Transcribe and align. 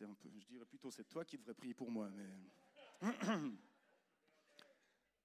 je 0.00 0.46
dirais 0.46 0.64
plutôt, 0.64 0.90
c'est 0.90 1.04
toi 1.04 1.26
qui 1.26 1.36
devrais 1.36 1.52
prier 1.52 1.74
pour 1.74 1.90
moi. 1.90 2.08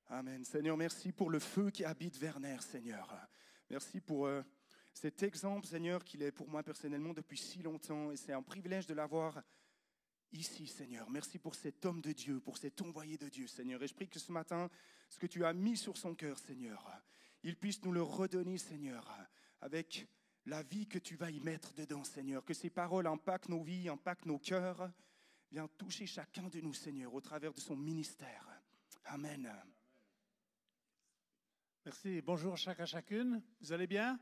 Amen. 0.07 0.43
Seigneur, 0.43 0.75
merci 0.75 1.13
pour 1.13 1.29
le 1.29 1.39
feu 1.39 1.69
qui 1.71 1.85
habite 1.85 2.17
Werner, 2.17 2.57
Seigneur. 2.59 3.15
Merci 3.69 4.01
pour 4.01 4.25
euh, 4.27 4.43
cet 4.93 5.23
exemple, 5.23 5.65
Seigneur, 5.65 6.03
qu'il 6.03 6.21
est 6.23 6.33
pour 6.33 6.49
moi 6.49 6.61
personnellement 6.61 7.13
depuis 7.13 7.37
si 7.37 7.59
longtemps. 7.59 8.11
Et 8.11 8.17
c'est 8.17 8.33
un 8.33 8.43
privilège 8.43 8.85
de 8.85 8.93
l'avoir 8.93 9.41
ici, 10.33 10.67
Seigneur. 10.67 11.09
Merci 11.09 11.39
pour 11.39 11.55
cet 11.55 11.85
homme 11.85 12.01
de 12.01 12.11
Dieu, 12.11 12.41
pour 12.41 12.57
cet 12.57 12.81
envoyé 12.81 13.17
de 13.17 13.29
Dieu, 13.29 13.47
Seigneur. 13.47 13.81
Et 13.81 13.87
je 13.87 13.95
prie 13.95 14.09
que 14.09 14.19
ce 14.19 14.33
matin, 14.33 14.69
ce 15.09 15.17
que 15.17 15.27
tu 15.27 15.45
as 15.45 15.53
mis 15.53 15.77
sur 15.77 15.95
son 15.95 16.15
cœur, 16.15 16.37
Seigneur, 16.37 16.85
il 17.43 17.55
puisse 17.55 17.81
nous 17.83 17.93
le 17.93 18.01
redonner, 18.01 18.57
Seigneur, 18.57 19.09
avec 19.61 20.05
la 20.45 20.61
vie 20.63 20.87
que 20.87 20.99
tu 20.99 21.15
vas 21.15 21.31
y 21.31 21.39
mettre 21.39 21.73
dedans, 21.73 22.03
Seigneur. 22.03 22.43
Que 22.43 22.53
ces 22.53 22.69
paroles 22.69 23.07
impactent 23.07 23.49
nos 23.49 23.63
vies, 23.63 23.89
impactent 23.89 24.25
nos 24.25 24.39
cœurs. 24.39 24.91
Viens 25.51 25.67
toucher 25.67 26.05
chacun 26.05 26.49
de 26.49 26.61
nous, 26.61 26.73
Seigneur, 26.73 27.13
au 27.13 27.21
travers 27.21 27.53
de 27.53 27.59
son 27.59 27.75
ministère. 27.75 28.45
Amen. 29.05 29.51
Merci. 31.85 32.21
Bonjour 32.21 32.57
chacun, 32.57 32.85
chacune. 32.85 33.43
Vous 33.61 33.71
allez 33.71 33.87
bien? 33.87 34.19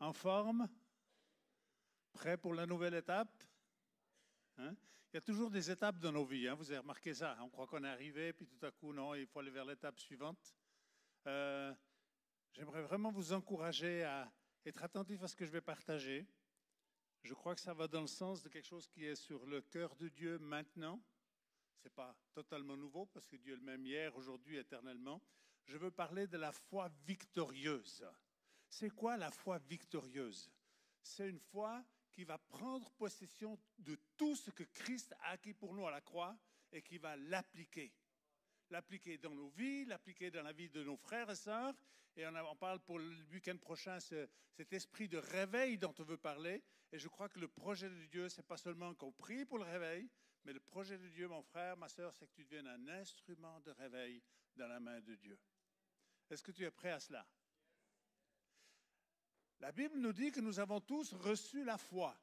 En 0.00 0.12
forme? 0.12 0.68
Prêt 2.12 2.36
pour 2.36 2.54
la 2.54 2.66
nouvelle 2.66 2.94
étape? 2.94 3.44
Hein? 4.58 4.74
Il 5.12 5.16
y 5.16 5.18
a 5.18 5.22
toujours 5.22 5.50
des 5.50 5.70
étapes 5.70 5.98
dans 5.98 6.12
nos 6.12 6.24
vies. 6.24 6.48
Hein? 6.48 6.54
Vous 6.54 6.70
avez 6.70 6.78
remarqué 6.78 7.14
ça. 7.14 7.36
On 7.40 7.48
croit 7.48 7.66
qu'on 7.66 7.82
est 7.84 7.88
arrivé, 7.88 8.32
puis 8.32 8.46
tout 8.46 8.64
à 8.64 8.70
coup, 8.70 8.92
non, 8.92 9.14
il 9.14 9.26
faut 9.26 9.38
aller 9.40 9.50
vers 9.50 9.64
l'étape 9.64 9.98
suivante. 9.98 10.54
Euh, 11.26 11.74
j'aimerais 12.52 12.82
vraiment 12.82 13.10
vous 13.10 13.32
encourager 13.32 14.04
à 14.04 14.30
être 14.64 14.82
attentif 14.82 15.22
à 15.22 15.28
ce 15.28 15.36
que 15.36 15.46
je 15.46 15.50
vais 15.50 15.60
partager. 15.60 16.26
Je 17.22 17.34
crois 17.34 17.54
que 17.54 17.60
ça 17.60 17.74
va 17.74 17.88
dans 17.88 18.00
le 18.00 18.06
sens 18.06 18.42
de 18.42 18.48
quelque 18.48 18.66
chose 18.66 18.86
qui 18.86 19.04
est 19.04 19.16
sur 19.16 19.46
le 19.46 19.60
cœur 19.60 19.96
de 19.96 20.08
Dieu 20.08 20.38
maintenant. 20.38 21.02
Ce 21.76 21.84
n'est 21.84 21.94
pas 21.94 22.16
totalement 22.32 22.76
nouveau 22.76 23.06
parce 23.06 23.26
que 23.26 23.36
Dieu 23.36 23.54
est 23.54 23.56
le 23.56 23.62
même 23.62 23.84
hier, 23.84 24.16
aujourd'hui, 24.16 24.56
éternellement 24.56 25.22
je 25.68 25.76
veux 25.76 25.90
parler 25.90 26.26
de 26.26 26.38
la 26.38 26.50
foi 26.50 26.90
victorieuse. 27.06 28.04
C'est 28.70 28.90
quoi 28.90 29.16
la 29.16 29.30
foi 29.30 29.58
victorieuse? 29.58 30.50
C'est 31.02 31.28
une 31.28 31.38
foi 31.38 31.84
qui 32.10 32.24
va 32.24 32.38
prendre 32.38 32.90
possession 32.92 33.58
de 33.78 33.98
tout 34.16 34.34
ce 34.34 34.50
que 34.50 34.64
Christ 34.64 35.14
a 35.20 35.32
acquis 35.32 35.52
pour 35.52 35.74
nous 35.74 35.86
à 35.86 35.90
la 35.90 36.00
croix 36.00 36.36
et 36.72 36.82
qui 36.82 36.96
va 36.98 37.16
l'appliquer. 37.16 37.92
L'appliquer 38.70 39.18
dans 39.18 39.34
nos 39.34 39.48
vies, 39.48 39.84
l'appliquer 39.86 40.30
dans 40.30 40.42
la 40.42 40.52
vie 40.52 40.68
de 40.68 40.82
nos 40.84 40.96
frères 40.96 41.30
et 41.30 41.36
sœurs. 41.36 41.74
Et 42.16 42.26
on, 42.26 42.56
parle 42.56 42.80
pour 42.80 42.98
le 42.98 43.14
week-end 43.32 43.56
prochain 43.56 44.00
cet 44.00 44.72
esprit 44.72 45.08
de 45.08 45.18
réveil 45.18 45.78
dont 45.78 45.94
on 45.98 46.02
veut 46.02 46.16
parler. 46.16 46.62
Et 46.92 46.98
je 46.98 47.08
crois 47.08 47.28
que 47.28 47.38
le 47.38 47.48
projet 47.48 47.88
de 47.88 48.04
Dieu, 48.06 48.28
c'est 48.28 48.46
pas 48.46 48.56
seulement 48.56 48.94
qu'on 48.94 49.12
prie 49.12 49.44
pour 49.44 49.58
le 49.58 49.64
réveil, 49.64 50.08
mais 50.44 50.52
le 50.52 50.60
projet 50.60 50.98
de 50.98 51.08
Dieu, 51.08 51.28
mon 51.28 51.42
frère, 51.42 51.76
ma 51.76 51.88
sœur, 51.88 52.12
c'est 52.14 52.26
que 52.26 52.34
tu 52.34 52.44
deviennes 52.44 52.66
un 52.66 52.88
instrument 52.88 53.60
de 53.60 53.70
réveil 53.70 54.22
dans 54.56 54.66
la 54.66 54.80
main 54.80 55.00
de 55.00 55.14
Dieu. 55.14 55.38
Est-ce 56.30 56.42
que 56.42 56.52
tu 56.52 56.64
es 56.64 56.70
prêt 56.70 56.90
à 56.90 57.00
cela? 57.00 57.26
La 59.60 59.72
Bible 59.72 59.98
nous 59.98 60.12
dit 60.12 60.30
que 60.30 60.40
nous 60.40 60.60
avons 60.60 60.80
tous 60.80 61.12
reçu 61.14 61.64
la 61.64 61.78
foi. 61.78 62.16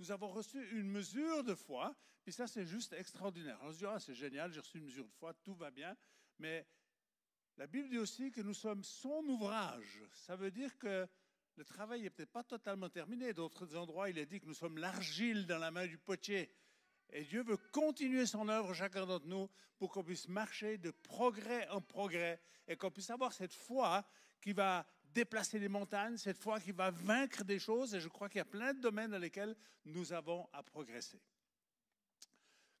Nous 0.00 0.10
avons 0.10 0.28
reçu 0.28 0.66
une 0.70 0.90
mesure 0.90 1.44
de 1.44 1.54
foi, 1.54 1.94
puis 2.22 2.32
ça 2.32 2.46
c'est 2.46 2.64
juste 2.64 2.94
extraordinaire. 2.94 3.58
On 3.60 3.70
se 3.70 3.76
dit, 3.76 3.84
ah, 3.84 4.00
c'est 4.00 4.14
génial, 4.14 4.50
j'ai 4.50 4.60
reçu 4.60 4.78
une 4.78 4.86
mesure 4.86 5.04
de 5.04 5.12
foi, 5.12 5.34
tout 5.34 5.54
va 5.54 5.70
bien, 5.70 5.94
mais 6.38 6.66
la 7.58 7.66
Bible 7.66 7.90
dit 7.90 7.98
aussi 7.98 8.32
que 8.32 8.40
nous 8.40 8.54
sommes 8.54 8.82
son 8.82 9.22
ouvrage. 9.28 10.02
Ça 10.14 10.36
veut 10.36 10.50
dire 10.50 10.78
que 10.78 11.06
le 11.56 11.64
travail 11.66 12.00
n'est 12.00 12.08
peut-être 12.08 12.32
pas 12.32 12.42
totalement 12.42 12.88
terminé. 12.88 13.34
D'autres 13.34 13.76
endroits, 13.76 14.08
il 14.08 14.16
est 14.16 14.24
dit 14.24 14.40
que 14.40 14.46
nous 14.46 14.54
sommes 14.54 14.78
l'argile 14.78 15.46
dans 15.46 15.58
la 15.58 15.70
main 15.70 15.86
du 15.86 15.98
potier. 15.98 16.50
Et 17.10 17.24
Dieu 17.24 17.42
veut 17.42 17.58
continuer 17.70 18.24
son 18.24 18.48
œuvre, 18.48 18.72
chacun 18.72 19.04
d'entre 19.04 19.26
nous, 19.26 19.50
pour 19.76 19.90
qu'on 19.90 20.02
puisse 20.02 20.28
marcher 20.28 20.78
de 20.78 20.92
progrès 20.92 21.68
en 21.68 21.82
progrès 21.82 22.40
et 22.66 22.74
qu'on 22.74 22.90
puisse 22.90 23.10
avoir 23.10 23.34
cette 23.34 23.52
foi 23.52 24.02
qui 24.40 24.54
va 24.54 24.86
déplacer 25.12 25.58
les 25.58 25.68
montagnes, 25.68 26.16
cette 26.16 26.38
foi 26.38 26.60
qui 26.60 26.72
va 26.72 26.90
vaincre 26.90 27.44
des 27.44 27.58
choses. 27.58 27.94
Et 27.94 28.00
je 28.00 28.08
crois 28.08 28.28
qu'il 28.28 28.38
y 28.38 28.42
a 28.42 28.46
plein 28.46 28.72
de 28.72 28.80
domaines 28.80 29.10
dans 29.10 29.18
lesquels 29.18 29.56
nous 29.84 30.12
avons 30.12 30.48
à 30.52 30.62
progresser. 30.62 31.20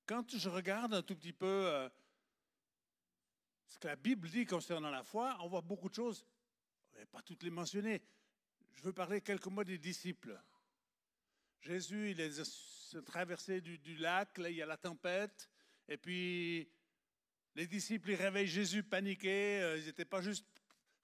Quand 0.06 0.36
je 0.36 0.48
regarde 0.48 0.94
un 0.94 1.02
tout 1.02 1.16
petit 1.16 1.32
peu 1.32 1.46
euh, 1.46 1.88
ce 3.68 3.78
que 3.78 3.88
la 3.88 3.96
Bible 3.96 4.28
dit 4.28 4.44
concernant 4.44 4.90
la 4.90 5.04
foi, 5.04 5.36
on 5.40 5.48
voit 5.48 5.60
beaucoup 5.60 5.88
de 5.88 5.94
choses. 5.94 6.26
Va 6.94 7.06
pas 7.06 7.22
toutes 7.22 7.42
les 7.42 7.50
mentionner. 7.50 8.02
Je 8.74 8.82
veux 8.82 8.92
parler 8.92 9.20
quelques 9.20 9.46
mots 9.46 9.64
des 9.64 9.78
disciples. 9.78 10.38
Jésus, 11.60 12.10
il 12.10 12.20
est 12.20 13.02
traversé 13.04 13.60
du, 13.60 13.96
lac, 13.96 14.38
là, 14.38 14.50
il 14.50 14.56
y 14.56 14.62
a 14.62 14.66
la 14.66 14.76
tempête, 14.76 15.50
et 15.86 15.96
puis 15.96 16.68
les 17.54 17.66
disciples, 17.66 18.10
ils 18.10 18.16
réveillent 18.16 18.46
Jésus 18.46 18.82
paniqués. 18.82 19.60
Euh, 19.60 19.78
ils 19.78 19.86
n'étaient 19.86 20.04
pas 20.04 20.22
juste 20.22 20.59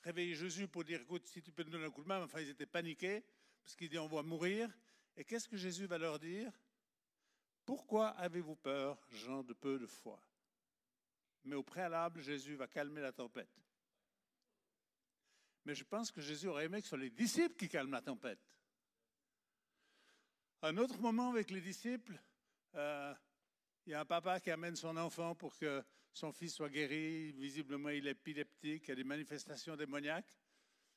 réveiller 0.06 0.36
Jésus 0.36 0.68
pour 0.68 0.84
dire, 0.84 1.00
écoute, 1.00 1.26
si 1.26 1.42
tu 1.42 1.50
peux 1.50 1.64
nous 1.64 1.70
donner 1.70 1.86
un 1.86 1.90
coup 1.90 2.02
de 2.02 2.06
main, 2.06 2.22
enfin, 2.22 2.40
ils 2.40 2.48
étaient 2.48 2.64
paniqués, 2.64 3.24
parce 3.64 3.74
qu'ils 3.74 3.88
disent, 3.88 3.98
on 3.98 4.06
va 4.06 4.22
mourir. 4.22 4.70
Et 5.16 5.24
qu'est-ce 5.24 5.48
que 5.48 5.56
Jésus 5.56 5.86
va 5.86 5.98
leur 5.98 6.20
dire? 6.20 6.52
Pourquoi 7.64 8.10
avez-vous 8.10 8.54
peur, 8.54 9.04
gens 9.10 9.42
de 9.42 9.52
peu 9.52 9.80
de 9.80 9.86
foi? 9.86 10.22
Mais 11.42 11.56
au 11.56 11.64
préalable, 11.64 12.20
Jésus 12.20 12.54
va 12.54 12.68
calmer 12.68 13.00
la 13.00 13.12
tempête. 13.12 13.50
Mais 15.64 15.74
je 15.74 15.82
pense 15.82 16.12
que 16.12 16.20
Jésus 16.20 16.46
aurait 16.46 16.66
aimé 16.66 16.78
que 16.78 16.84
ce 16.84 16.90
soit 16.90 16.98
les 16.98 17.10
disciples 17.10 17.56
qui 17.56 17.68
calment 17.68 17.90
la 17.90 18.02
tempête. 18.02 18.38
Un 20.62 20.76
autre 20.76 20.98
moment 21.00 21.30
avec 21.30 21.50
les 21.50 21.60
disciples, 21.60 22.16
euh, 22.76 23.12
il 23.84 23.90
y 23.90 23.94
a 23.94 24.00
un 24.00 24.04
papa 24.04 24.38
qui 24.38 24.52
amène 24.52 24.76
son 24.76 24.96
enfant 24.96 25.34
pour 25.34 25.56
que 25.56 25.84
son 26.16 26.32
fils 26.32 26.54
soit 26.54 26.70
guéri. 26.70 27.32
Visiblement, 27.32 27.90
il 27.90 28.06
est 28.06 28.12
épileptique, 28.12 28.84
il 28.84 28.88
y 28.88 28.92
a 28.92 28.94
des 28.94 29.04
manifestations 29.04 29.76
démoniaques. 29.76 30.38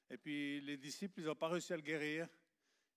Et 0.10 0.18
puis 0.18 0.62
les 0.62 0.78
disciples, 0.78 1.20
ils 1.20 1.26
n'ont 1.26 1.36
pas 1.36 1.50
réussi 1.50 1.74
à 1.74 1.76
le 1.76 1.82
guérir. 1.82 2.28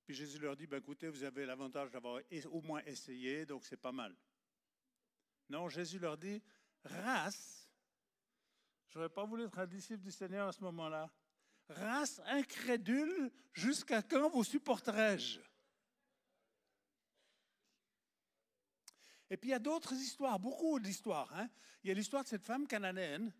Puis 0.04 0.14
Jésus 0.14 0.38
leur 0.38 0.56
dit, 0.56 0.66
ben, 0.66 0.78
écoutez, 0.78 1.08
vous 1.08 1.24
avez 1.24 1.44
l'avantage 1.44 1.90
d'avoir 1.90 2.20
au 2.50 2.62
moins 2.62 2.82
essayé, 2.84 3.44
donc 3.44 3.64
c'est 3.64 3.76
pas 3.76 3.92
mal. 3.92 4.16
Non, 5.48 5.68
Jésus 5.68 5.98
leur 5.98 6.16
dit, 6.16 6.40
race, 6.84 7.68
je 8.88 8.98
n'aurais 8.98 9.10
pas 9.10 9.24
voulu 9.24 9.44
être 9.44 9.58
un 9.58 9.66
disciple 9.66 10.02
du 10.02 10.10
Seigneur 10.10 10.48
à 10.48 10.52
ce 10.52 10.62
moment-là, 10.62 11.10
race 11.68 12.20
incrédule, 12.26 13.30
jusqu'à 13.52 14.02
quand 14.02 14.30
vous 14.30 14.44
supporterai-je? 14.44 15.40
Et 19.32 19.38
puis 19.38 19.48
il 19.48 19.52
y 19.52 19.54
a 19.54 19.58
d'autres 19.58 19.94
histoires, 19.94 20.38
beaucoup 20.38 20.78
d'histoires. 20.78 21.32
Hein. 21.34 21.48
Il 21.82 21.88
y 21.88 21.90
a 21.90 21.94
l'histoire 21.94 22.22
de 22.22 22.28
cette 22.28 22.44
femme 22.44 22.66
cananéenne 22.66 23.32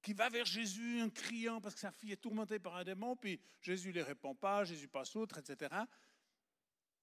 qui 0.00 0.12
va 0.12 0.28
vers 0.28 0.44
Jésus 0.44 1.02
en 1.02 1.10
criant 1.10 1.60
parce 1.60 1.74
que 1.74 1.80
sa 1.80 1.90
fille 1.90 2.12
est 2.12 2.22
tourmentée 2.22 2.60
par 2.60 2.76
un 2.76 2.84
démon, 2.84 3.16
puis 3.16 3.40
Jésus 3.60 3.88
ne 3.88 3.94
lui 3.94 4.02
répond 4.02 4.36
pas, 4.36 4.62
Jésus 4.62 4.86
passe 4.86 5.16
outre, 5.16 5.38
etc. 5.38 5.74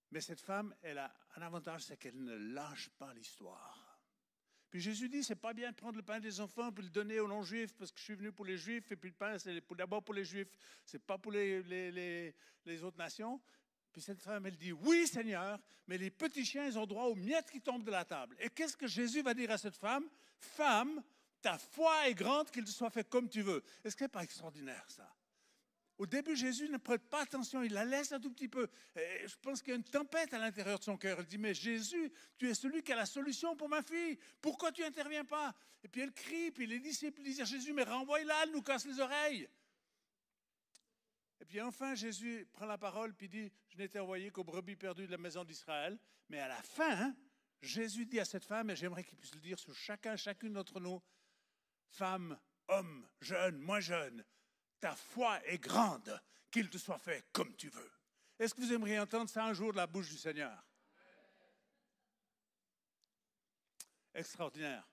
Mais 0.10 0.22
cette 0.22 0.40
femme, 0.40 0.74
elle 0.82 1.00
a 1.00 1.14
un 1.36 1.42
avantage, 1.42 1.84
c'est 1.84 1.98
qu'elle 1.98 2.24
ne 2.24 2.38
lâche 2.54 2.90
pas 2.98 3.14
l'histoire. 3.14 4.00
Puis 4.70 4.80
Jésus 4.80 5.10
dit, 5.10 5.22
c'est 5.22 5.36
pas 5.36 5.54
bien 5.54 5.72
de 5.72 5.76
prendre 5.76 5.98
le 5.98 6.04
pain 6.04 6.22
des 6.22 6.40
enfants 6.40 6.72
puis 6.72 6.86
le 6.86 6.92
donner 6.92 7.20
aux 7.20 7.28
non-juifs 7.28 7.76
parce 7.76 7.92
que 7.92 8.00
je 8.00 8.06
suis 8.06 8.16
venu 8.16 8.32
pour 8.32 8.46
les 8.46 8.56
juifs 8.56 8.90
et 8.90 8.96
puis 8.96 9.10
le 9.10 9.16
pain, 9.18 9.38
c'est 9.38 9.62
d'abord 9.76 10.02
pour 10.02 10.14
les 10.14 10.24
juifs, 10.24 10.48
c'est 10.86 11.06
pas 11.06 11.18
pour 11.18 11.34
les, 11.34 11.62
les, 11.64 12.34
les 12.64 12.84
autres 12.84 12.98
nations. 12.98 13.42
Puis 13.92 14.02
cette 14.02 14.22
femme, 14.22 14.46
elle 14.46 14.56
dit, 14.56 14.72
oui 14.72 15.06
Seigneur, 15.08 15.60
mais 15.88 15.98
les 15.98 16.10
petits 16.10 16.46
chiens, 16.46 16.66
ils 16.66 16.80
ont 16.80 16.86
droit 16.86 17.06
aux 17.06 17.16
miettes 17.16 17.52
qui 17.52 17.62
tombent 17.62 17.84
de 17.84 17.92
la 17.92 18.06
table. 18.06 18.36
Et 18.40 18.50
qu'est-ce 18.50 18.78
que 18.78 18.88
Jésus 18.88 19.22
va 19.22 19.34
dire 19.34 19.52
à 19.52 19.58
cette 19.58 19.76
femme? 19.76 20.08
Femme, 20.40 21.04
ta 21.42 21.58
foi 21.58 22.08
est 22.08 22.14
grande 22.14 22.50
qu'il 22.52 22.64
te 22.64 22.70
soit 22.70 22.90
fait 22.90 23.08
comme 23.08 23.28
tu 23.28 23.42
veux. 23.42 23.64
Est-ce 23.84 23.96
que 23.96 24.00
ce 24.00 24.04
n'est 24.06 24.10
pas 24.10 24.24
extraordinaire 24.24 24.86
ça? 24.88 25.14
Au 25.98 26.08
début, 26.08 26.36
Jésus 26.36 26.68
ne 26.68 26.78
prête 26.78 27.04
pas 27.10 27.22
attention, 27.22 27.62
il 27.62 27.74
la 27.74 27.86
laisse 27.86 28.12
un 28.12 28.20
tout 28.20 28.32
petit 28.32 28.48
peu. 28.48 28.68
Je 28.96 29.36
pense 29.40 29.62
qu'il 29.62 29.70
y 29.70 29.74
a 29.74 29.76
une 29.76 29.84
tempête 29.84 30.34
à 30.34 30.40
l'intérieur 30.40 30.80
de 30.80 30.84
son 30.84 30.98
cœur. 30.98 31.20
Elle 31.20 31.28
dit, 31.28 31.38
mais 31.38 31.54
Jésus, 31.54 32.12
tu 32.40 32.50
es 32.50 32.56
celui 32.56 32.82
qui 32.82 32.92
a 32.92 32.96
la 32.96 33.06
solution 33.06 33.56
pour 33.56 33.70
ma 33.70 33.84
fille. 33.84 34.18
Pourquoi 34.42 34.72
tu 34.72 34.82
n'interviens 34.82 35.26
pas? 35.26 35.54
Et 35.84 35.88
puis 35.88 36.02
elle 36.02 36.12
crie, 36.12 36.50
puis 36.50 36.66
les 36.66 36.80
disciples 36.80 37.22
disent 37.22 37.42
à 37.42 37.46
Jésus, 37.46 37.72
mais 37.72 37.84
renvoie-la, 37.84 38.34
elle 38.44 38.52
nous 38.52 38.64
casse 38.64 38.86
les 38.86 39.00
oreilles. 39.00 39.48
Et 41.42 41.46
puis 41.46 41.60
enfin, 41.60 41.96
Jésus 41.96 42.48
prend 42.54 42.68
la 42.68 42.78
parole 42.78 43.16
puis 43.16 43.28
dit, 43.28 43.52
je 43.70 43.78
n'étais 43.78 43.98
envoyé 43.98 44.30
qu'aux 44.30 44.44
brebis 44.44 44.76
perdues 44.76 45.08
de 45.08 45.12
la 45.12 45.18
maison 45.18 45.44
d'Israël. 45.44 46.00
Mais 46.30 46.40
à 46.40 46.48
la 46.48 46.62
fin, 46.62 47.16
Jésus 47.64 48.06
dit 48.06 48.20
à 48.20 48.26
cette 48.26 48.46
femme, 48.46 48.70
et 48.70 48.76
j'aimerais 48.76 49.04
qu'il 49.04 49.18
puisse 49.18 49.34
le 49.34 49.42
dire 49.42 49.58
sur 49.58 49.76
chacun, 49.76 50.16
chacune 50.16 50.54
d'entre 50.54 50.80
nous, 50.80 51.02
femme, 51.90 52.40
homme, 52.68 53.10
jeune, 53.22 53.58
moins 53.58 53.80
jeune, 53.80 54.24
ta 54.80 54.96
foi 54.96 55.44
est 55.48 55.58
grande, 55.58 56.22
qu'il 56.52 56.70
te 56.70 56.78
soit 56.78 57.00
fait 57.00 57.26
comme 57.32 57.56
tu 57.56 57.70
veux. 57.70 57.92
Est-ce 58.38 58.54
que 58.54 58.62
vous 58.62 58.74
aimeriez 58.74 59.00
entendre 59.00 59.30
ça 59.30 59.44
un 59.46 59.54
jour 59.54 59.72
de 59.72 59.78
la 59.78 59.88
bouche 59.88 60.10
du 60.10 60.18
Seigneur? 60.18 60.64
Extraordinaire. 64.14 64.88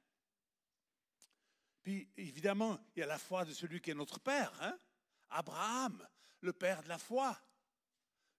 Puis 1.83 2.09
évidemment, 2.17 2.79
il 2.97 3.01
y 3.01 3.03
a 3.03 3.07
la 3.07 3.19
foi 3.19 3.45
de 3.45 3.53
celui 3.53 3.83
qui 3.83 3.91
est 3.91 3.95
notre 3.95 4.19
Père, 4.19 4.53
hein 4.63 4.79
Abraham 5.31 6.07
le 6.41 6.53
père 6.53 6.83
de 6.83 6.89
la 6.89 6.99
foi. 6.99 7.39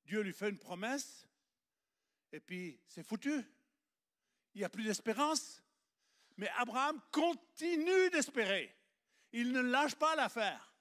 Dieu 0.05 0.21
lui 0.21 0.33
fait 0.33 0.49
une 0.49 0.57
promesse, 0.57 1.27
et 2.31 2.39
puis 2.39 2.79
c'est 2.87 3.03
foutu. 3.03 3.43
il 4.53 4.59
n'y 4.59 4.63
a 4.63 4.69
plus 4.69 4.83
d'espérance. 4.83 5.63
Mais 6.37 6.49
Abraham 6.57 6.99
continue 7.11 8.09
d'espérer. 8.11 8.73
Il 9.33 9.51
ne 9.51 9.59
lâche 9.59 9.95
pas 9.95 10.15
l'affaire, 10.15 10.73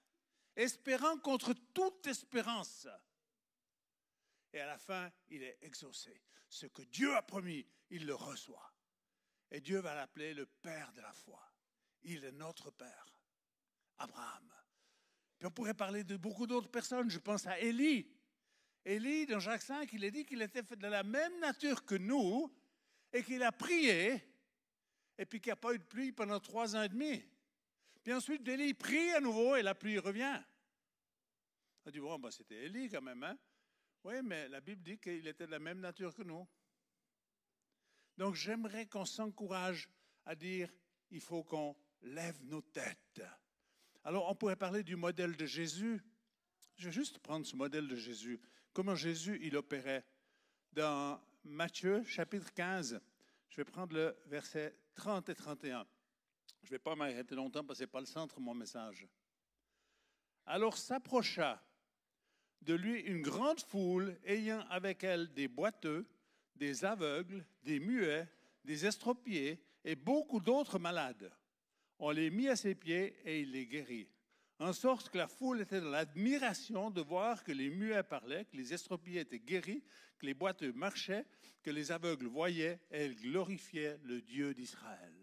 espérant 0.55 1.19
contre 1.19 1.53
toute 1.75 2.07
espérance. 2.07 2.87
Et 4.53 4.61
à 4.61 4.67
la 4.67 4.79
fin, 4.79 5.11
il 5.29 5.43
est 5.43 5.59
exaucé. 5.63 6.23
Ce 6.49 6.67
que 6.67 6.83
Dieu 6.83 7.15
a 7.15 7.23
promis, 7.23 7.67
il 7.91 8.07
le 8.07 8.15
reçoit. 8.15 8.73
Et 9.51 9.61
Dieu 9.61 9.81
va 9.81 9.95
l'appeler 9.95 10.33
le 10.33 10.47
Père 10.47 10.93
de 10.93 11.01
la 11.01 11.13
foi. 11.13 11.43
Il 12.03 12.25
est 12.25 12.33
notre 12.33 12.71
Père, 12.71 13.21
Abraham. 13.99 14.58
Puis 15.39 15.47
on 15.47 15.51
pourrait 15.51 15.75
parler 15.75 16.05
de 16.05 16.17
beaucoup 16.17 16.47
d'autres 16.47 16.71
personnes. 16.71 17.11
Je 17.11 17.19
pense 17.19 17.47
à 17.47 17.59
Élie. 17.61 18.11
Élie, 18.85 19.27
dans 19.27 19.39
Jacques 19.39 19.63
5, 19.63 19.93
il 19.93 20.05
a 20.05 20.11
dit 20.11 20.25
qu'il 20.25 20.43
était 20.43 20.63
de 20.63 20.87
la 20.87 21.03
même 21.03 21.39
nature 21.41 21.85
que 21.85 21.95
nous 21.95 22.53
et 23.13 23.23
qu'il 23.23 23.43
a 23.43 23.53
prié 23.53 24.23
et 25.17 25.27
puis 25.27 25.41
qu'il 25.41 25.51
n'y 25.51 25.55
a 25.55 25.57
pas 25.57 25.75
eu 25.75 25.79
de 25.79 25.85
pluie 25.85 26.13
pendant 26.13 26.41
trois 26.41 26.75
ans 26.77 26.83
et 26.83 26.89
demi. 26.89 27.23
Puis 28.03 28.13
ensuite, 28.13 28.47
Élie 28.49 28.75
prie 28.75 29.11
à 29.13 29.21
nouveau 29.21 29.57
et 29.57 29.63
la 29.63 29.75
pluie 29.75 29.99
revient. 29.99 30.41
On 31.85 31.91
dit, 31.91 32.01
bon, 32.01 32.19
ben, 32.19 32.31
c'était 32.31 32.65
Élie 32.65 32.89
quand 32.89 33.03
même, 33.03 33.23
hein? 33.23 33.37
Oui, 34.05 34.15
mais 34.23 34.49
la 34.49 34.61
Bible 34.61 34.83
dit 34.83 34.99
qu'il 34.99 35.27
était 35.27 35.47
de 35.47 35.51
la 35.51 35.59
même 35.59 35.81
nature 35.81 36.15
que 36.15 36.23
nous. 36.23 36.47
Donc 38.17 38.35
j'aimerais 38.35 38.87
qu'on 38.87 39.05
s'encourage 39.05 39.89
à 40.25 40.35
dire, 40.35 40.71
il 41.11 41.21
faut 41.21 41.43
qu'on 41.45 41.77
lève 42.03 42.43
nos 42.45 42.63
têtes. 42.63 43.08
Alors 44.09 44.31
on 44.31 44.35
pourrait 44.35 44.57
parler 44.57 44.83
du 44.83 44.97
modèle 44.97 45.37
de 45.37 45.45
Jésus. 45.45 46.03
Je 46.79 46.87
vais 46.87 46.93
juste 46.93 47.19
prendre 47.19 47.45
ce 47.45 47.55
modèle 47.55 47.87
de 47.87 47.95
Jésus. 47.95 48.41
Comment 48.73 48.95
Jésus, 48.95 49.39
il 49.43 49.55
opérait. 49.55 50.03
Dans 50.73 51.21
Matthieu 51.45 52.03
chapitre 52.05 52.55
15, 52.55 53.03
je 53.51 53.57
vais 53.59 53.67
prendre 53.67 53.95
le 53.95 54.17
verset 54.25 54.75
30 54.95 55.29
et 55.29 55.35
31. 55.35 55.87
Je 56.63 56.69
ne 56.69 56.71
vais 56.71 56.79
pas 56.79 56.97
m'arrêter 56.97 57.35
longtemps 57.35 57.63
parce 57.63 57.81
que 57.81 57.81
ce 57.81 57.83
n'est 57.83 57.93
pas 57.93 58.01
le 58.01 58.07
centre 58.07 58.37
de 58.37 58.45
mon 58.45 58.55
message. 58.55 59.07
Alors 60.47 60.79
s'approcha 60.79 61.63
de 62.63 62.73
lui 62.73 63.01
une 63.01 63.21
grande 63.21 63.61
foule 63.61 64.19
ayant 64.25 64.67
avec 64.71 65.05
elle 65.05 65.35
des 65.35 65.49
boiteux, 65.49 66.09
des 66.57 66.83
aveugles, 66.83 67.45
des 67.63 67.79
muets, 67.79 68.27
des 68.65 68.87
estropiés 68.87 69.63
et 69.85 69.97
beaucoup 69.97 70.41
d'autres 70.41 70.79
malades. 70.79 71.31
On 71.99 72.11
les 72.11 72.31
mit 72.31 72.49
à 72.49 72.57
ses 72.57 72.75
pieds 72.75 73.17
et 73.25 73.41
il 73.41 73.53
les 73.53 73.67
guérit. 73.67 74.09
En 74.61 74.73
sorte 74.73 75.11
que 75.11 75.19
la 75.19 75.29
foule 75.29 75.61
était 75.61 75.81
dans 75.81 75.91
l'admiration 75.91 76.91
de 76.91 77.01
voir 77.01 77.45
que 77.45 77.53
les 77.53 77.71
muets 77.71 78.03
parlaient, 78.03 78.45
que 78.45 78.57
les 78.57 78.75
estropiés 78.75 79.21
étaient 79.21 79.39
guéris, 79.39 79.85
que 80.19 80.27
les 80.27 80.35
boiteux 80.35 80.73
marchaient, 80.73 81.27
que 81.63 81.71
les 81.71 81.93
aveugles 81.93 82.27
voyaient 82.27 82.81
et 82.91 83.07
ils 83.07 83.17
glorifiaient 83.17 83.99
le 84.03 84.21
Dieu 84.21 84.55
d'Israël. 84.55 85.15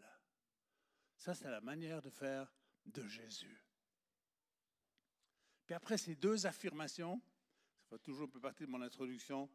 Ça, 1.18 1.34
c'est 1.34 1.50
la 1.50 1.62
manière 1.62 2.02
de 2.02 2.10
faire 2.10 2.54
de 2.86 3.06
Jésus. 3.08 3.66
Puis 5.66 5.76
après 5.76 5.98
ces 5.98 6.16
deux 6.16 6.46
affirmations, 6.46 7.22
ça 7.90 7.96
va 7.96 8.00
toujours 8.00 8.30
un 8.34 8.40
partie 8.40 8.66
de 8.66 8.72
mon 8.72 8.82
introduction, 8.82 9.50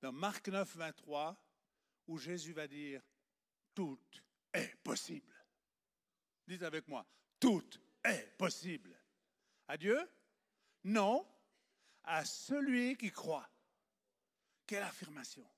dans 0.00 0.12
Marc 0.12 0.48
9, 0.48 0.76
23, 0.76 1.36
où 2.06 2.18
Jésus 2.18 2.52
va 2.52 2.68
dire, 2.68 3.02
tout 3.74 4.00
est 4.52 4.76
possible. 4.82 5.35
Dites 6.46 6.62
avec 6.62 6.86
moi, 6.88 7.06
tout 7.40 7.68
est 8.04 8.36
possible. 8.38 8.96
À 9.68 9.76
Dieu 9.76 9.98
Non, 10.84 11.26
à 12.04 12.24
celui 12.24 12.96
qui 12.96 13.10
croit. 13.10 13.48
Quelle 14.66 14.82
affirmation 14.82 15.48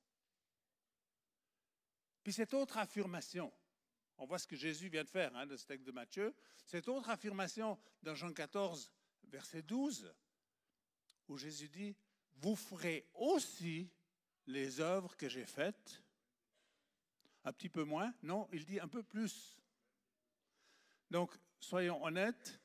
Puis 2.23 2.33
cette 2.33 2.55
autre 2.55 2.79
affirmation, 2.79 3.53
on 4.19 4.27
voit 4.27 4.39
ce 4.39 4.47
que 4.47 4.57
Jésus 4.57 4.89
vient 4.89 5.05
de 5.05 5.09
faire 5.09 5.35
hein, 5.37 5.47
dans 5.47 5.57
ce 5.57 5.67
texte 5.67 5.87
de 5.87 5.93
Matthieu, 5.93 6.35
cette 6.65 6.89
autre 6.89 7.09
affirmation 7.09 7.79
dans 8.03 8.15
Jean 8.15 8.33
14, 8.33 8.91
verset 9.25 9.63
12, 9.63 10.13
où 11.29 11.37
Jésus 11.37 11.69
dit, 11.69 11.97
vous 12.37 12.57
ferez 12.57 13.09
aussi 13.15 13.91
les 14.47 14.81
œuvres 14.81 15.17
que 15.17 15.29
j'ai 15.29 15.45
faites. 15.45 16.03
Un 17.45 17.53
petit 17.53 17.69
peu 17.69 17.85
moins, 17.85 18.13
non, 18.23 18.49
il 18.53 18.65
dit 18.65 18.81
un 18.81 18.89
peu 18.89 19.03
plus. 19.03 19.58
Donc, 21.11 21.33
soyons 21.61 22.03
honnêtes, 22.05 22.61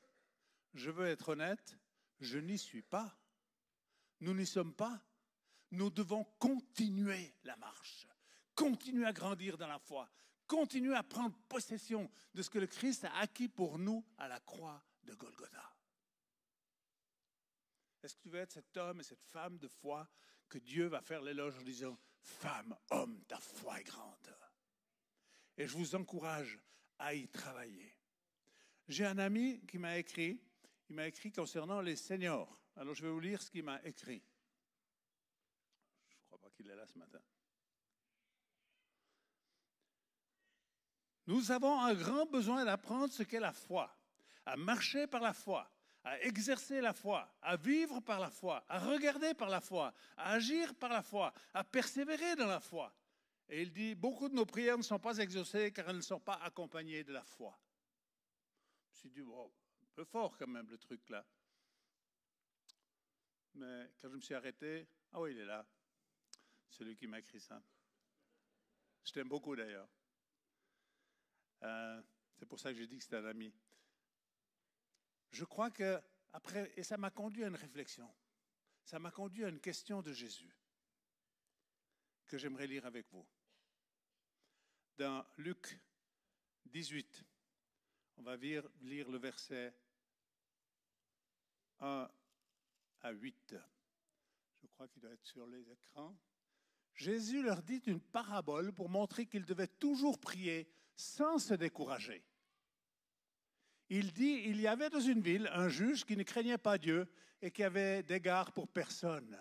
je 0.74 0.90
veux 0.90 1.06
être 1.06 1.30
honnête, 1.30 1.78
je 2.20 2.38
n'y 2.38 2.58
suis 2.58 2.82
pas. 2.82 3.18
Nous 4.20 4.34
n'y 4.34 4.46
sommes 4.46 4.74
pas. 4.74 5.02
Nous 5.70 5.90
devons 5.90 6.24
continuer 6.38 7.34
la 7.44 7.56
marche, 7.56 8.06
continuer 8.54 9.06
à 9.06 9.12
grandir 9.12 9.58
dans 9.58 9.66
la 9.66 9.78
foi, 9.78 10.08
continuer 10.46 10.94
à 10.94 11.02
prendre 11.02 11.36
possession 11.48 12.10
de 12.34 12.42
ce 12.42 12.50
que 12.50 12.58
le 12.58 12.66
Christ 12.66 13.04
a 13.04 13.16
acquis 13.16 13.48
pour 13.48 13.78
nous 13.78 14.04
à 14.18 14.28
la 14.28 14.40
croix 14.40 14.84
de 15.02 15.14
Golgotha. 15.14 15.74
Est-ce 18.02 18.14
que 18.16 18.20
tu 18.20 18.28
veux 18.28 18.40
être 18.40 18.52
cet 18.52 18.76
homme 18.76 19.00
et 19.00 19.04
cette 19.04 19.24
femme 19.24 19.58
de 19.58 19.68
foi 19.68 20.08
que 20.48 20.58
Dieu 20.58 20.86
va 20.86 21.00
faire 21.00 21.22
l'éloge 21.22 21.58
en 21.58 21.62
disant, 21.62 21.98
femme, 22.20 22.76
homme, 22.90 23.24
ta 23.24 23.38
foi 23.38 23.80
est 23.80 23.84
grande. 23.84 24.36
Et 25.56 25.66
je 25.66 25.76
vous 25.76 25.94
encourage 25.94 26.58
à 26.98 27.14
y 27.14 27.28
travailler. 27.28 27.96
J'ai 28.88 29.06
un 29.06 29.18
ami 29.18 29.60
qui 29.66 29.78
m'a 29.78 29.96
écrit, 29.96 30.40
il 30.90 30.96
m'a 30.96 31.06
écrit 31.06 31.32
concernant 31.32 31.80
les 31.80 31.96
seniors. 31.96 32.58
Alors 32.76 32.94
je 32.94 33.02
vais 33.02 33.10
vous 33.10 33.20
lire 33.20 33.40
ce 33.40 33.50
qu'il 33.50 33.62
m'a 33.62 33.80
écrit. 33.84 34.22
Je 36.08 36.16
ne 36.16 36.22
crois 36.26 36.38
pas 36.38 36.50
qu'il 36.50 36.68
est 36.68 36.76
là 36.76 36.86
ce 36.86 36.98
matin. 36.98 37.20
Nous 41.26 41.50
avons 41.50 41.80
un 41.80 41.94
grand 41.94 42.26
besoin 42.26 42.64
d'apprendre 42.66 43.12
ce 43.12 43.22
qu'est 43.22 43.40
la 43.40 43.54
foi, 43.54 43.96
à 44.44 44.56
marcher 44.56 45.06
par 45.06 45.22
la 45.22 45.32
foi, 45.32 45.70
à 46.02 46.20
exercer 46.20 46.82
la 46.82 46.92
foi, 46.92 47.34
à 47.40 47.56
vivre 47.56 48.00
par 48.00 48.20
la 48.20 48.30
foi, 48.30 48.62
à 48.68 48.78
regarder 48.78 49.32
par 49.32 49.48
la 49.48 49.62
foi, 49.62 49.94
à 50.18 50.32
agir 50.32 50.74
par 50.74 50.90
la 50.90 51.02
foi, 51.02 51.32
à 51.54 51.64
persévérer 51.64 52.36
dans 52.36 52.46
la 52.46 52.60
foi. 52.60 52.94
Et 53.48 53.62
il 53.62 53.72
dit, 53.72 53.94
beaucoup 53.94 54.28
de 54.28 54.34
nos 54.34 54.44
prières 54.44 54.76
ne 54.76 54.82
sont 54.82 54.98
pas 54.98 55.16
exaucées 55.16 55.72
car 55.72 55.88
elles 55.88 55.96
ne 55.96 56.02
sont 56.02 56.20
pas 56.20 56.38
accompagnées 56.42 57.04
de 57.04 57.12
la 57.12 57.24
foi. 57.24 57.58
Suis 59.04 59.10
dit, 59.10 59.20
un 59.20 59.86
peu 59.94 60.04
fort 60.04 60.34
quand 60.38 60.46
même 60.46 60.66
le 60.70 60.78
truc 60.78 61.06
là. 61.10 61.26
Mais 63.52 63.90
quand 64.00 64.08
je 64.08 64.16
me 64.16 64.20
suis 64.22 64.32
arrêté, 64.32 64.88
ah 65.12 65.20
oui, 65.20 65.32
il 65.32 65.40
est 65.40 65.44
là, 65.44 65.66
celui 66.70 66.96
qui 66.96 67.06
m'a 67.06 67.18
écrit 67.18 67.38
ça. 67.38 67.62
Je 69.04 69.12
t'aime 69.12 69.28
beaucoup 69.28 69.54
d'ailleurs. 69.54 69.90
Euh, 71.64 72.02
c'est 72.38 72.46
pour 72.46 72.58
ça 72.58 72.72
que 72.72 72.78
j'ai 72.78 72.86
dit 72.86 72.96
que 72.96 73.04
c'était 73.04 73.18
un 73.18 73.26
ami 73.26 73.52
je 75.32 75.44
crois 75.44 75.70
que, 75.70 76.00
après, 76.32 76.72
et 76.76 76.82
ça 76.82 76.96
m'a 76.96 77.10
conduit 77.10 77.44
à 77.44 77.48
une 77.48 77.56
réflexion, 77.56 78.10
ça 78.84 78.98
m'a 78.98 79.10
conduit 79.10 79.44
à 79.44 79.48
une 79.48 79.60
question 79.60 80.00
de 80.00 80.14
Jésus 80.14 80.56
que 82.26 82.38
j'aimerais 82.38 82.68
lire 82.68 82.86
avec 82.86 83.06
vous. 83.10 83.26
Dans 84.96 85.26
Luc 85.36 85.78
18, 86.66 87.22
on 88.16 88.22
va 88.22 88.36
lire, 88.36 88.64
le 88.82 89.18
verset 89.18 89.74
1 91.80 92.08
à 93.02 93.10
8. 93.10 93.56
Je 94.62 94.66
crois 94.68 94.88
qu'il 94.88 95.02
doit 95.02 95.12
être 95.12 95.26
sur 95.26 95.46
les 95.46 95.70
écrans. 95.70 96.16
Jésus 96.94 97.42
leur 97.42 97.62
dit 97.62 97.82
une 97.86 98.00
parabole 98.00 98.72
pour 98.72 98.88
montrer 98.88 99.26
qu'ils 99.26 99.44
devaient 99.44 99.66
toujours 99.66 100.18
prier 100.18 100.68
sans 100.96 101.38
se 101.38 101.54
décourager 101.54 102.24
il 103.90 104.12
dit, 104.12 104.42
il 104.46 104.60
y 104.60 104.66
avait 104.66 104.90
dans 104.90 105.00
une 105.00 105.20
ville 105.20 105.48
un 105.52 105.68
juge 105.68 106.04
qui 106.04 106.16
ne 106.16 106.22
craignait 106.22 106.58
pas 106.58 106.78
Dieu 106.78 107.06
et 107.42 107.50
qui 107.50 107.62
avait 107.62 108.02
d'égard 108.02 108.52
pour 108.52 108.68
personne. 108.68 109.38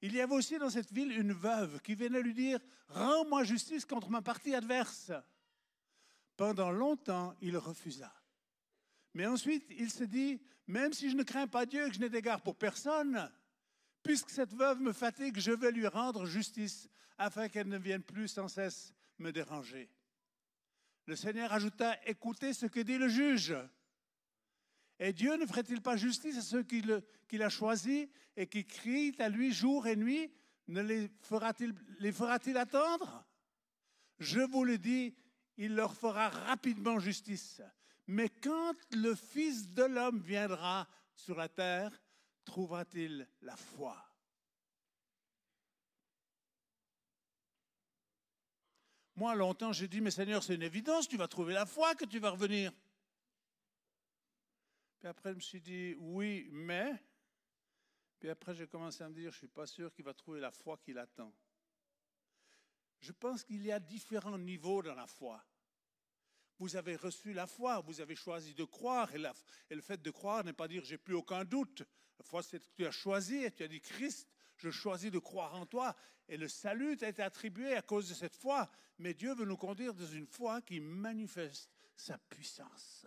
Il 0.00 0.14
y 0.14 0.20
avait 0.20 0.34
aussi 0.34 0.58
dans 0.58 0.70
cette 0.70 0.92
ville 0.92 1.18
une 1.18 1.32
veuve 1.32 1.80
qui 1.80 1.94
venait 1.94 2.20
lui 2.20 2.34
dire, 2.34 2.60
Rends-moi 2.88 3.44
justice 3.44 3.86
contre 3.86 4.10
ma 4.10 4.20
partie 4.20 4.54
adverse. 4.54 5.12
Pendant 6.36 6.70
longtemps, 6.70 7.34
il 7.40 7.56
refusa. 7.56 8.12
Mais 9.14 9.26
ensuite, 9.26 9.64
il 9.70 9.90
se 9.90 10.04
dit, 10.04 10.40
même 10.66 10.92
si 10.92 11.10
je 11.10 11.16
ne 11.16 11.22
crains 11.22 11.46
pas 11.46 11.66
Dieu 11.66 11.86
et 11.86 11.88
que 11.88 11.94
je 11.94 12.00
n'ai 12.00 12.08
d'égard 12.08 12.42
pour 12.42 12.56
personne, 12.56 13.30
puisque 14.02 14.30
cette 14.30 14.52
veuve 14.52 14.80
me 14.80 14.92
fatigue, 14.92 15.38
je 15.38 15.52
vais 15.52 15.70
lui 15.70 15.86
rendre 15.86 16.26
justice 16.26 16.88
afin 17.16 17.48
qu'elle 17.48 17.68
ne 17.68 17.78
vienne 17.78 18.02
plus 18.02 18.28
sans 18.28 18.48
cesse 18.48 18.92
me 19.18 19.30
déranger. 19.30 19.88
Le 21.06 21.16
Seigneur 21.16 21.52
ajouta, 21.52 21.96
écoutez 22.06 22.52
ce 22.52 22.66
que 22.66 22.80
dit 22.80 22.98
le 22.98 23.08
juge. 23.08 23.54
Et 24.98 25.12
Dieu 25.12 25.36
ne 25.36 25.46
ferait-il 25.46 25.80
pas 25.82 25.96
justice 25.96 26.38
à 26.38 26.42
ceux 26.42 26.62
qu'il 26.64 27.42
a 27.42 27.48
choisis 27.48 28.08
et 28.36 28.46
qui 28.46 28.64
crient 28.64 29.14
à 29.18 29.28
lui 29.28 29.52
jour 29.52 29.86
et 29.86 29.96
nuit? 29.96 30.32
Ne 30.66 30.80
les 30.80 31.10
fera-t-il 32.12 32.56
attendre? 32.56 33.24
Je 34.18 34.40
vous 34.40 34.64
le 34.64 34.78
dis, 34.78 35.14
il 35.56 35.74
leur 35.74 35.94
fera 35.94 36.28
rapidement 36.28 36.98
justice. 36.98 37.62
Mais 38.06 38.28
quand 38.28 38.74
le 38.92 39.14
Fils 39.14 39.68
de 39.68 39.84
l'homme 39.84 40.20
viendra 40.20 40.86
sur 41.14 41.36
la 41.36 41.48
terre, 41.48 41.92
trouvera-t-il 42.44 43.28
la 43.42 43.56
foi? 43.56 43.96
Moi, 49.16 49.34
longtemps, 49.36 49.72
j'ai 49.72 49.86
dit, 49.86 50.00
mais 50.00 50.10
Seigneur, 50.10 50.42
c'est 50.42 50.56
une 50.56 50.62
évidence, 50.62 51.08
tu 51.08 51.16
vas 51.16 51.28
trouver 51.28 51.54
la 51.54 51.66
foi 51.66 51.94
que 51.94 52.04
tu 52.04 52.18
vas 52.18 52.30
revenir. 52.30 52.72
Puis 54.98 55.08
après, 55.08 55.30
je 55.30 55.36
me 55.36 55.40
suis 55.40 55.60
dit, 55.60 55.94
oui, 55.98 56.48
mais. 56.50 57.00
Puis 58.18 58.28
après, 58.28 58.54
j'ai 58.54 58.66
commencé 58.66 59.04
à 59.04 59.08
me 59.08 59.14
dire, 59.14 59.30
je 59.30 59.36
ne 59.36 59.38
suis 59.38 59.48
pas 59.48 59.66
sûr 59.66 59.92
qu'il 59.92 60.04
va 60.04 60.14
trouver 60.14 60.40
la 60.40 60.50
foi 60.50 60.78
qu'il 60.78 60.98
attend. 60.98 61.32
Je 63.04 63.12
pense 63.12 63.44
qu'il 63.44 63.62
y 63.62 63.70
a 63.70 63.78
différents 63.78 64.38
niveaux 64.38 64.82
dans 64.82 64.94
la 64.94 65.06
foi. 65.06 65.44
Vous 66.58 66.74
avez 66.74 66.96
reçu 66.96 67.34
la 67.34 67.46
foi, 67.46 67.82
vous 67.82 68.00
avez 68.00 68.16
choisi 68.16 68.54
de 68.54 68.64
croire, 68.64 69.14
et, 69.14 69.22
et 69.68 69.74
le 69.74 69.82
fait 69.82 70.00
de 70.00 70.10
croire 70.10 70.42
n'est 70.42 70.54
pas 70.54 70.68
dire 70.68 70.82
j'ai 70.84 70.96
plus 70.96 71.12
aucun 71.12 71.44
doute. 71.44 71.82
La 72.18 72.24
foi, 72.24 72.42
c'est 72.42 72.60
que 72.60 72.68
tu 72.74 72.86
as 72.86 72.90
choisi 72.90 73.44
et 73.44 73.50
tu 73.50 73.62
as 73.62 73.68
dit 73.68 73.82
Christ, 73.82 74.26
je 74.56 74.70
choisis 74.70 75.10
de 75.10 75.18
croire 75.18 75.54
en 75.54 75.66
toi. 75.66 75.94
Et 76.28 76.38
le 76.38 76.48
salut 76.48 76.96
t'a 76.96 77.10
été 77.10 77.20
attribué 77.20 77.74
à 77.74 77.82
cause 77.82 78.08
de 78.08 78.14
cette 78.14 78.36
foi. 78.36 78.70
Mais 78.98 79.12
Dieu 79.12 79.34
veut 79.34 79.44
nous 79.44 79.58
conduire 79.58 79.92
dans 79.92 80.06
une 80.06 80.26
foi 80.26 80.62
qui 80.62 80.80
manifeste 80.80 81.68
sa 81.94 82.16
puissance. 82.16 83.04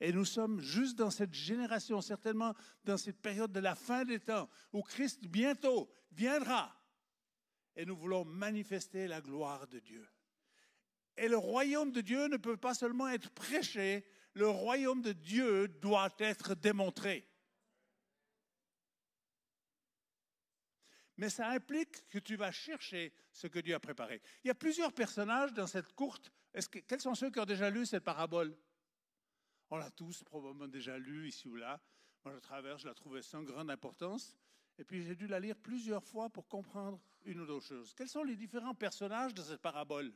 Et 0.00 0.14
nous 0.14 0.24
sommes 0.24 0.62
juste 0.62 0.96
dans 0.96 1.10
cette 1.10 1.34
génération, 1.34 2.00
certainement 2.00 2.54
dans 2.84 2.96
cette 2.96 3.20
période 3.20 3.52
de 3.52 3.60
la 3.60 3.74
fin 3.74 4.06
des 4.06 4.20
temps, 4.20 4.48
où 4.72 4.82
Christ 4.82 5.26
bientôt 5.26 5.92
viendra. 6.10 6.79
Et 7.80 7.86
nous 7.86 7.96
voulons 7.96 8.26
manifester 8.26 9.08
la 9.08 9.22
gloire 9.22 9.66
de 9.68 9.78
Dieu. 9.78 10.06
Et 11.16 11.28
le 11.28 11.38
royaume 11.38 11.92
de 11.92 12.02
Dieu 12.02 12.28
ne 12.28 12.36
peut 12.36 12.58
pas 12.58 12.74
seulement 12.74 13.08
être 13.08 13.30
prêché, 13.30 14.04
le 14.34 14.48
royaume 14.48 15.00
de 15.00 15.12
Dieu 15.12 15.66
doit 15.66 16.14
être 16.18 16.54
démontré. 16.54 17.26
mais 21.16 21.28
ça 21.28 21.50
implique 21.50 22.08
que 22.08 22.18
tu 22.18 22.36
vas 22.36 22.50
chercher 22.50 23.12
ce 23.30 23.46
que 23.46 23.58
Dieu 23.58 23.74
a 23.74 23.80
préparé. 23.80 24.22
Il 24.42 24.48
y 24.48 24.50
a 24.50 24.54
plusieurs 24.54 24.90
personnages 24.90 25.52
dans 25.52 25.66
cette 25.66 25.92
courte. 25.92 26.32
Que, 26.54 26.78
quels 26.78 27.00
sont 27.02 27.14
ceux 27.14 27.30
qui 27.30 27.38
ont 27.38 27.44
déjà 27.44 27.68
lu 27.68 27.84
cette 27.84 28.04
parabole? 28.04 28.56
On 29.68 29.76
l'a 29.76 29.90
tous 29.90 30.24
probablement 30.24 30.66
déjà 30.66 30.96
lu 30.96 31.28
ici 31.28 31.46
ou 31.46 31.56
là. 31.56 31.78
Moi, 32.24 32.32
je 32.34 32.40
traverse, 32.40 32.82
je 32.82 32.88
la 32.88 32.94
trouvais 32.94 33.20
sans 33.20 33.42
grande 33.42 33.70
importance. 33.70 34.34
Et 34.78 34.84
puis, 34.84 35.04
j'ai 35.04 35.14
dû 35.14 35.26
la 35.26 35.40
lire 35.40 35.56
plusieurs 35.58 36.02
fois 36.02 36.30
pour 36.30 36.48
comprendre 36.48 36.98
une 37.24 37.40
ou 37.40 37.46
deux 37.46 37.60
choses. 37.60 37.94
Quels 37.94 38.08
sont 38.08 38.24
les 38.24 38.36
différents 38.36 38.74
personnages 38.74 39.34
de 39.34 39.42
cette 39.42 39.60
parabole? 39.60 40.12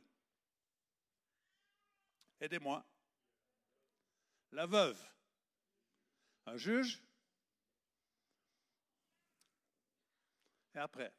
Aidez-moi. 2.41 2.85
La 4.53 4.67
veuve, 4.67 5.03
un 6.47 6.57
juge, 6.57 7.03
Et 10.75 10.79
après, 10.79 11.15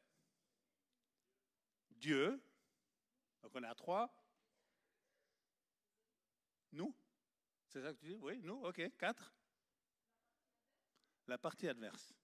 Dieu, 1.90 2.42
donc 3.42 3.52
on 3.54 3.62
est 3.62 3.66
à 3.66 3.74
trois. 3.74 4.12
Nous, 6.72 6.94
c'est 7.68 7.80
ça 7.80 7.94
que 7.94 7.98
tu 7.98 8.06
dis? 8.06 8.18
Oui, 8.20 8.38
nous, 8.42 8.62
ok, 8.64 8.96
quatre. 8.98 9.34
La 11.26 11.38
partie 11.38 11.68
adverse. 11.68 12.14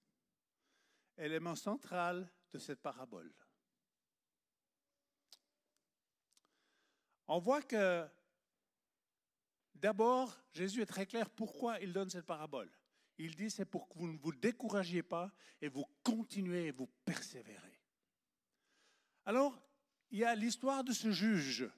Élément 1.17 1.55
central 1.55 2.31
de 2.51 2.59
cette 2.59 2.81
parabole. 2.81 3.33
On 7.27 7.39
voit 7.39 7.61
que 7.61 8.07
d'abord, 9.75 10.37
Jésus 10.51 10.81
est 10.81 10.87
très 10.87 11.05
clair 11.05 11.29
pourquoi 11.29 11.79
il 11.79 11.93
donne 11.93 12.09
cette 12.09 12.25
parabole. 12.25 12.71
Il 13.17 13.35
dit 13.35 13.49
c'est 13.49 13.65
pour 13.65 13.87
que 13.87 13.97
vous 13.97 14.07
ne 14.07 14.17
vous 14.17 14.33
découragiez 14.33 15.03
pas 15.03 15.31
et 15.61 15.67
vous 15.67 15.85
continuez 16.03 16.67
et 16.67 16.71
vous 16.71 16.87
persévérez. 17.05 17.79
Alors, 19.25 19.61
il 20.11 20.19
y 20.19 20.25
a 20.25 20.35
l'histoire 20.35 20.83
de 20.83 20.91
ce 20.91 21.11
juge. 21.11 21.69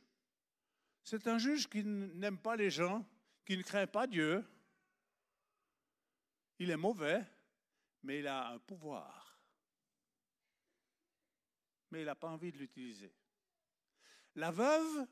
C'est 1.03 1.27
un 1.27 1.37
juge 1.37 1.69
qui 1.69 1.83
n'aime 1.83 2.39
pas 2.39 2.55
les 2.55 2.71
gens, 2.71 3.05
qui 3.45 3.57
ne 3.57 3.61
craint 3.61 3.87
pas 3.87 4.07
Dieu. 4.07 4.43
Il 6.57 6.71
est 6.71 6.77
mauvais, 6.77 7.23
mais 8.01 8.19
il 8.19 8.27
a 8.27 8.49
un 8.49 8.59
pouvoir. 8.59 9.39
Mais 11.91 12.01
il 12.01 12.05
n'a 12.05 12.15
pas 12.15 12.29
envie 12.29 12.51
de 12.51 12.57
l'utiliser. 12.57 13.13
La 14.35 14.51
veuve, 14.51 15.07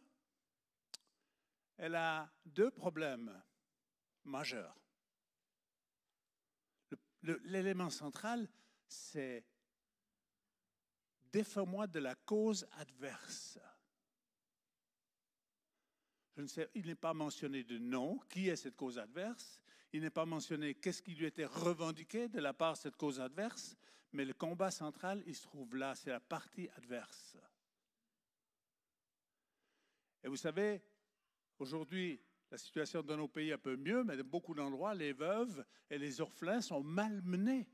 elle 1.78 1.96
a 1.96 2.32
deux 2.46 2.72
problèmes 2.72 3.42
majeurs 4.24 4.84
l'élément 7.24 7.90
central, 7.90 8.48
c'est 8.88 9.46
défends-moi 11.32 11.88
de 11.88 12.00
la 12.00 12.16
cause 12.16 12.68
adverse. 12.74 13.60
Je 16.36 16.42
ne 16.42 16.48
sais, 16.48 16.70
il 16.74 16.88
n'est 16.88 16.96
pas 16.96 17.14
mentionné 17.14 17.64
de 17.64 17.78
nom, 17.78 18.20
qui 18.30 18.50
est 18.50 18.56
cette 18.56 18.76
cause 18.76 18.98
adverse? 18.98 19.62
Il 19.92 20.02
n'est 20.02 20.10
pas 20.10 20.26
mentionné 20.26 20.74
qu'est-ce 20.76 21.02
qui 21.02 21.14
lui 21.14 21.26
était 21.26 21.46
revendiqué 21.46 22.28
de 22.28 22.40
la 22.40 22.54
part 22.54 22.74
de 22.74 22.80
cette 22.80 22.98
cause 22.98 23.20
adverse, 23.20 23.78
mais 24.12 24.26
le 24.26 24.34
combat 24.34 24.72
central, 24.72 25.24
il 25.28 25.36
se 25.36 25.44
trouve 25.44 25.76
là, 25.76 25.94
c'est 25.96 26.10
la 26.10 26.20
partie 26.20 26.70
adverse. 26.76 27.38
Et 30.24 30.28
vous 30.28 30.38
savez, 30.38 30.82
aujourd'hui, 31.64 32.22
la 32.52 32.58
situation 32.60 33.02
dans 33.02 33.18
nos 33.18 33.28
pays 33.28 33.52
un 33.52 33.58
peu 33.58 33.76
mieux, 33.76 34.04
mais 34.04 34.16
dans 34.16 34.24
beaucoup 34.24 34.54
d'endroits, 34.54 34.94
les 34.94 35.14
veuves 35.14 35.66
et 35.90 35.98
les 35.98 36.22
orphelins 36.22 36.62
sont 36.62 36.84
malmenés. 36.84 37.68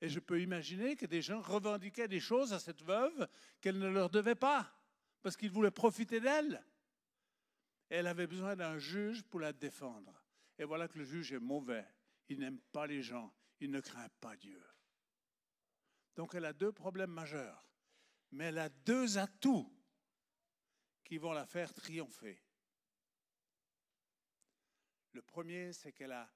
Et 0.00 0.08
je 0.08 0.18
peux 0.18 0.40
imaginer 0.40 0.96
que 0.96 1.06
des 1.06 1.22
gens 1.22 1.40
revendiquaient 1.40 2.08
des 2.08 2.20
choses 2.20 2.52
à 2.52 2.58
cette 2.58 2.82
veuve 2.82 3.28
qu'elle 3.60 3.78
ne 3.78 3.88
leur 3.88 4.10
devait 4.10 4.34
pas, 4.34 4.76
parce 5.22 5.36
qu'ils 5.36 5.52
voulaient 5.52 5.70
profiter 5.70 6.18
d'elle. 6.18 6.64
Elle 7.88 8.06
avait 8.06 8.26
besoin 8.26 8.56
d'un 8.56 8.78
juge 8.78 9.22
pour 9.22 9.40
la 9.40 9.52
défendre. 9.52 10.24
Et 10.58 10.64
voilà 10.64 10.88
que 10.88 10.98
le 10.98 11.04
juge 11.04 11.32
est 11.32 11.38
mauvais. 11.38 11.86
Il 12.28 12.40
n'aime 12.40 12.58
pas 12.72 12.86
les 12.86 13.02
gens. 13.02 13.32
Il 13.60 13.70
ne 13.70 13.80
craint 13.80 14.08
pas 14.20 14.36
Dieu. 14.36 14.62
Donc 16.16 16.34
elle 16.34 16.44
a 16.44 16.52
deux 16.52 16.72
problèmes 16.72 17.12
majeurs. 17.12 17.70
Mais 18.32 18.46
elle 18.46 18.58
a 18.58 18.68
deux 18.68 19.16
atouts 19.16 19.72
qui 21.04 21.18
vont 21.18 21.32
la 21.32 21.46
faire 21.46 21.72
triompher. 21.72 22.43
Le 25.14 25.22
premier, 25.22 25.72
c'est 25.72 25.92
qu'elle 25.92 26.12
a 26.12 26.30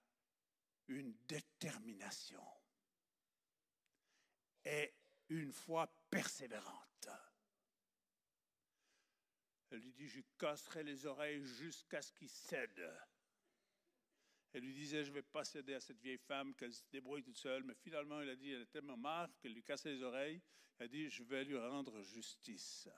une 0.86 1.12
détermination 1.26 2.42
et 4.64 4.94
une 5.28 5.52
foi 5.52 5.86
persévérante. 6.08 7.08
Elle 9.70 9.80
lui 9.80 9.92
dit, 9.92 10.08
je 10.08 10.20
casserai 10.38 10.82
les 10.84 11.06
oreilles 11.06 11.44
jusqu'à 11.44 12.00
ce 12.00 12.12
qu'il 12.12 12.30
cède. 12.30 12.90
Elle 14.52 14.62
lui 14.62 14.72
disait, 14.72 15.04
je 15.04 15.10
ne 15.10 15.14
vais 15.14 15.22
pas 15.22 15.44
céder 15.44 15.74
à 15.74 15.80
cette 15.80 16.00
vieille 16.00 16.18
femme, 16.18 16.54
qu'elle 16.54 16.72
se 16.72 16.84
débrouille 16.90 17.22
toute 17.22 17.36
seule. 17.36 17.64
Mais 17.64 17.74
finalement, 17.74 18.20
elle 18.20 18.30
a 18.30 18.36
dit, 18.36 18.52
elle 18.52 18.62
est 18.62 18.66
tellement 18.72 18.96
marre 18.96 19.28
qu'elle 19.40 19.52
lui 19.52 19.62
cassait 19.62 19.92
les 19.92 20.02
oreilles. 20.02 20.40
Elle 20.78 20.86
a 20.86 20.88
dit, 20.88 21.10
je 21.10 21.22
vais 21.24 21.44
lui 21.44 21.58
rendre 21.58 22.00
justice. 22.02 22.88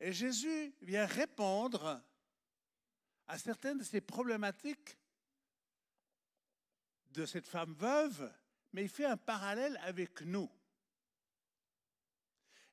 Et 0.00 0.12
Jésus 0.12 0.74
vient 0.80 1.04
répondre 1.04 2.02
à 3.28 3.38
certaines 3.38 3.78
de 3.78 3.84
ces 3.84 4.00
problématiques 4.00 4.96
de 7.10 7.26
cette 7.26 7.46
femme 7.46 7.74
veuve, 7.74 8.32
mais 8.72 8.82
il 8.84 8.88
fait 8.88 9.04
un 9.04 9.16
parallèle 9.16 9.78
avec 9.82 10.22
nous. 10.22 10.50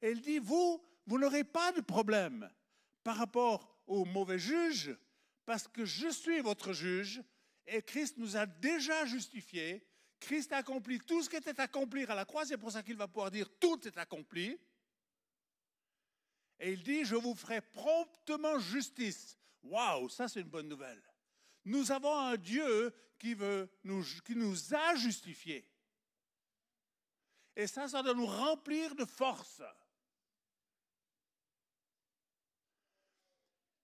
Et 0.02 0.12
il 0.12 0.22
dit, 0.22 0.40
vous, 0.40 0.84
vous 1.06 1.20
n'aurez 1.20 1.44
pas 1.44 1.72
de 1.72 1.82
problème 1.82 2.50
par 3.04 3.18
rapport 3.18 3.78
au 3.88 4.06
mauvais 4.06 4.40
juge, 4.40 4.96
parce 5.46 5.68
que 5.68 5.86
je 5.86 6.10
suis 6.10 6.42
votre 6.42 6.74
juge, 6.74 7.22
et 7.68 7.82
Christ 7.82 8.18
nous 8.18 8.38
a 8.38 8.46
déjà 8.46 9.06
justifiés. 9.06 9.86
Christ 10.20 10.54
a 10.54 10.58
accompli 10.58 11.00
tout 11.00 11.22
ce 11.22 11.30
qui 11.30 11.36
était 11.36 11.60
à 11.60 11.68
à 11.68 12.16
la 12.16 12.26
croix, 12.26 12.46
c'est 12.46 12.58
pour 12.58 12.72
ça 12.72 12.84
qu'il 12.84 12.96
va 12.96 13.08
pouvoir 13.08 13.32
dire, 13.32 13.50
tout 13.60 13.88
est 13.88 13.98
accompli. 13.98 14.58
Et 16.60 16.72
il 16.72 16.84
dit, 16.84 17.04
je 17.04 17.16
vous 17.16 17.36
ferai 17.36 17.62
promptement 17.62 18.58
justice. 18.60 19.38
Waouh, 19.66 20.10
ça 20.10 20.28
c'est 20.28 20.42
une 20.42 20.50
bonne 20.50 20.68
nouvelle. 20.68 21.02
Nous 21.66 21.92
avons 21.92 22.16
un 22.16 22.38
Dieu 22.38 22.94
qui, 23.18 23.36
nous, 23.84 24.04
nous 24.30 24.74
a 24.74 24.96
justifiés. 24.96 25.68
Et 27.56 27.68
ça, 27.68 27.88
ça 27.88 28.04
doit 28.04 28.14
nous 28.14 28.26
remplir 28.26 28.96
de 28.96 29.06
force. 29.06 29.62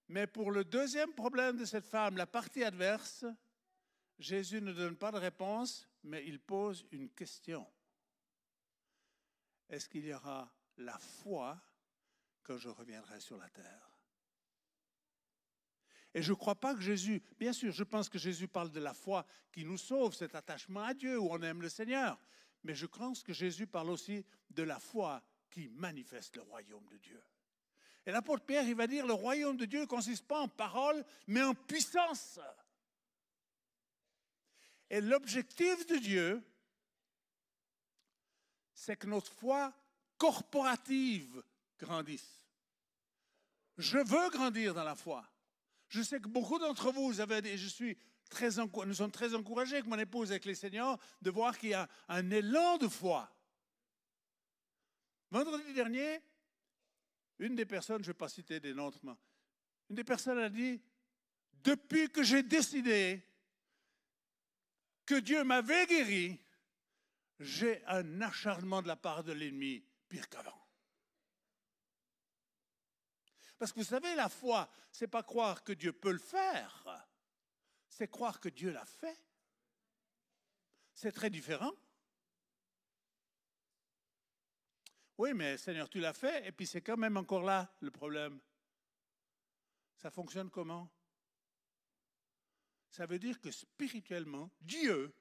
Mais 0.09 0.27
pour 0.27 0.51
le 0.51 0.65
deuxième 0.65 1.13
problème 1.13 1.57
de 1.57 1.65
cette 1.65 1.85
femme, 1.85 2.17
la 2.17 2.27
partie 2.27 2.63
adverse, 2.63 3.25
Jésus 4.19 4.61
ne 4.61 4.73
donne 4.73 4.97
pas 4.97 5.11
de 5.11 5.17
réponse, 5.17 5.87
mais 6.03 6.25
il 6.27 6.39
pose 6.39 6.85
une 6.91 7.09
question. 7.09 7.65
Est-ce 9.69 9.87
qu'il 9.87 10.05
y 10.05 10.13
aura 10.13 10.53
la 10.77 10.99
foi 10.99 11.59
quand 12.43 12.57
je 12.57 12.67
reviendrai 12.67 13.21
sur 13.21 13.37
la 13.37 13.49
terre? 13.49 13.90
Et 16.13 16.21
je 16.21 16.31
ne 16.31 16.35
crois 16.35 16.55
pas 16.55 16.75
que 16.75 16.81
Jésus, 16.81 17.21
bien 17.39 17.53
sûr, 17.53 17.71
je 17.71 17.83
pense 17.83 18.09
que 18.09 18.17
Jésus 18.17 18.47
parle 18.47 18.71
de 18.71 18.79
la 18.79 18.93
foi 18.93 19.25
qui 19.51 19.63
nous 19.63 19.77
sauve, 19.77 20.13
cet 20.13 20.35
attachement 20.35 20.83
à 20.83 20.93
Dieu 20.93 21.17
où 21.17 21.29
on 21.31 21.41
aime 21.41 21.61
le 21.61 21.69
Seigneur. 21.69 22.19
Mais 22.63 22.75
je 22.75 22.85
pense 22.85 23.23
que 23.23 23.33
Jésus 23.33 23.65
parle 23.65 23.89
aussi 23.89 24.25
de 24.49 24.63
la 24.63 24.79
foi 24.79 25.23
qui 25.49 25.69
manifeste 25.69 26.35
le 26.35 26.41
royaume 26.43 26.85
de 26.87 26.97
Dieu. 26.97 27.21
Et 28.05 28.11
l'apôtre 28.11 28.45
Pierre, 28.45 28.67
il 28.67 28.75
va 28.75 28.87
dire, 28.87 29.05
le 29.05 29.13
royaume 29.13 29.57
de 29.57 29.65
Dieu 29.65 29.81
ne 29.81 29.85
consiste 29.85 30.27
pas 30.27 30.41
en 30.41 30.47
parole, 30.47 31.03
mais 31.27 31.43
en 31.43 31.53
puissance. 31.53 32.39
Et 34.89 34.99
l'objectif 34.99 35.85
de 35.85 35.97
Dieu, 35.97 36.43
c'est 38.73 38.97
que 38.97 39.07
notre 39.07 39.31
foi 39.31 39.73
corporative 40.17 41.41
grandisse. 41.79 42.45
Je 43.77 43.99
veux 43.99 44.29
grandir 44.29 44.73
dans 44.73 44.83
la 44.83 44.95
foi. 44.95 45.30
Je 45.91 46.01
sais 46.01 46.21
que 46.21 46.29
beaucoup 46.29 46.57
d'entre 46.57 46.89
vous, 46.93 47.19
avez, 47.19 47.57
je 47.57 47.67
suis 47.67 47.97
très, 48.29 48.47
nous 48.85 48.93
sommes 48.93 49.11
très 49.11 49.35
encouragés 49.35 49.75
avec 49.75 49.87
mon 49.87 49.99
épouse, 49.99 50.31
avec 50.31 50.45
les 50.45 50.55
seigneurs, 50.55 50.97
de 51.21 51.29
voir 51.29 51.57
qu'il 51.57 51.71
y 51.71 51.73
a 51.73 51.89
un 52.07 52.31
élan 52.31 52.77
de 52.77 52.87
foi. 52.87 53.29
Vendredi 55.31 55.73
dernier, 55.73 56.21
une 57.39 57.55
des 57.55 57.65
personnes, 57.65 58.01
je 58.03 58.07
ne 58.07 58.13
vais 58.13 58.17
pas 58.17 58.29
citer 58.29 58.61
des 58.61 58.73
noms, 58.73 58.89
une 59.89 59.95
des 59.95 60.05
personnes 60.05 60.39
a 60.39 60.47
dit, 60.47 60.81
depuis 61.61 62.09
que 62.09 62.23
j'ai 62.23 62.43
décidé 62.43 63.21
que 65.05 65.15
Dieu 65.15 65.43
m'avait 65.43 65.87
guéri, 65.87 66.39
j'ai 67.37 67.85
un 67.85 68.21
acharnement 68.21 68.81
de 68.81 68.87
la 68.87 68.95
part 68.95 69.25
de 69.25 69.33
l'ennemi 69.33 69.83
pire 70.07 70.29
qu'avant. 70.29 70.60
Parce 73.61 73.73
que 73.73 73.79
vous 73.79 73.85
savez, 73.85 74.15
la 74.15 74.27
foi, 74.27 74.67
c'est 74.91 75.07
pas 75.07 75.21
croire 75.21 75.63
que 75.63 75.71
Dieu 75.71 75.93
peut 75.93 76.11
le 76.11 76.17
faire, 76.17 77.07
c'est 77.87 78.07
croire 78.07 78.39
que 78.39 78.49
Dieu 78.49 78.71
l'a 78.71 78.85
fait. 78.85 79.23
C'est 80.95 81.11
très 81.11 81.29
différent. 81.29 81.71
Oui, 85.19 85.35
mais 85.35 85.59
Seigneur, 85.59 85.87
tu 85.89 85.99
l'as 85.99 86.13
fait, 86.13 86.47
et 86.47 86.51
puis 86.51 86.65
c'est 86.65 86.81
quand 86.81 86.97
même 86.97 87.17
encore 87.17 87.43
là 87.43 87.71
le 87.81 87.91
problème. 87.91 88.41
Ça 89.95 90.09
fonctionne 90.09 90.49
comment? 90.49 90.89
Ça 92.89 93.05
veut 93.05 93.19
dire 93.19 93.39
que 93.39 93.51
spirituellement, 93.51 94.49
Dieu 94.59 95.15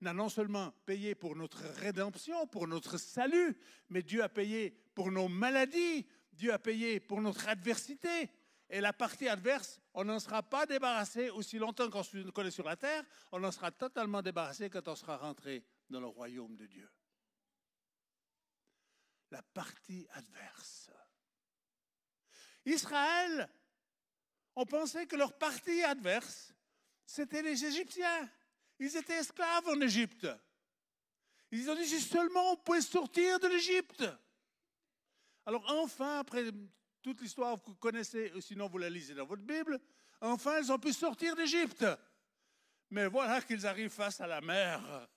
n'a 0.00 0.12
non 0.12 0.28
seulement 0.28 0.72
payé 0.86 1.14
pour 1.14 1.36
notre 1.36 1.62
rédemption, 1.78 2.48
pour 2.48 2.66
notre 2.66 2.98
salut, 2.98 3.56
mais 3.90 4.02
Dieu 4.02 4.24
a 4.24 4.28
payé 4.28 4.70
pour 4.92 5.12
nos 5.12 5.28
maladies, 5.28 6.04
Dieu 6.32 6.52
a 6.52 6.58
payé 6.58 7.00
pour 7.00 7.20
notre 7.20 7.48
adversité. 7.48 8.30
Et 8.68 8.80
la 8.80 8.92
partie 8.92 9.28
adverse, 9.28 9.80
on 9.94 10.04
n'en 10.04 10.20
sera 10.20 10.44
pas 10.44 10.64
débarrassé 10.64 11.28
aussi 11.30 11.58
longtemps 11.58 11.90
qu'on 11.90 12.44
est 12.44 12.50
sur 12.52 12.64
la 12.64 12.76
terre, 12.76 13.04
on 13.32 13.42
en 13.42 13.50
sera 13.50 13.72
totalement 13.72 14.22
débarrassé 14.22 14.70
quand 14.70 14.86
on 14.86 14.94
sera 14.94 15.16
rentré 15.16 15.64
dans 15.88 15.98
le 15.98 16.06
royaume 16.06 16.54
de 16.54 16.66
Dieu 16.66 16.88
la 19.30 19.42
partie 19.42 20.06
adverse. 20.12 20.90
Israël, 22.64 23.48
on 24.54 24.66
pensait 24.66 25.06
que 25.06 25.16
leur 25.16 25.36
partie 25.38 25.82
adverse, 25.82 26.52
c'était 27.06 27.42
les 27.42 27.64
Égyptiens. 27.64 28.30
Ils 28.78 28.96
étaient 28.96 29.18
esclaves 29.18 29.68
en 29.68 29.80
Égypte. 29.80 30.26
Ils 31.50 31.68
ont 31.70 31.74
dit 31.74 31.86
si 31.86 32.00
seulement 32.00 32.52
on 32.52 32.56
pouvait 32.56 32.80
sortir 32.80 33.38
de 33.40 33.48
l'Égypte. 33.48 34.04
Alors 35.50 35.68
enfin, 35.82 36.20
après 36.20 36.44
toute 37.02 37.20
l'histoire 37.20 37.60
que 37.60 37.70
vous 37.70 37.74
connaissez, 37.74 38.30
sinon 38.40 38.68
vous 38.68 38.78
la 38.78 38.88
lisez 38.88 39.14
dans 39.14 39.26
votre 39.26 39.42
Bible, 39.42 39.80
enfin 40.20 40.60
ils 40.60 40.70
ont 40.70 40.78
pu 40.78 40.92
sortir 40.92 41.34
d'Égypte. 41.34 41.84
Mais 42.90 43.06
voilà 43.08 43.42
qu'ils 43.42 43.66
arrivent 43.66 43.90
face 43.90 44.20
à 44.20 44.28
la 44.28 44.40
mer. 44.40 45.08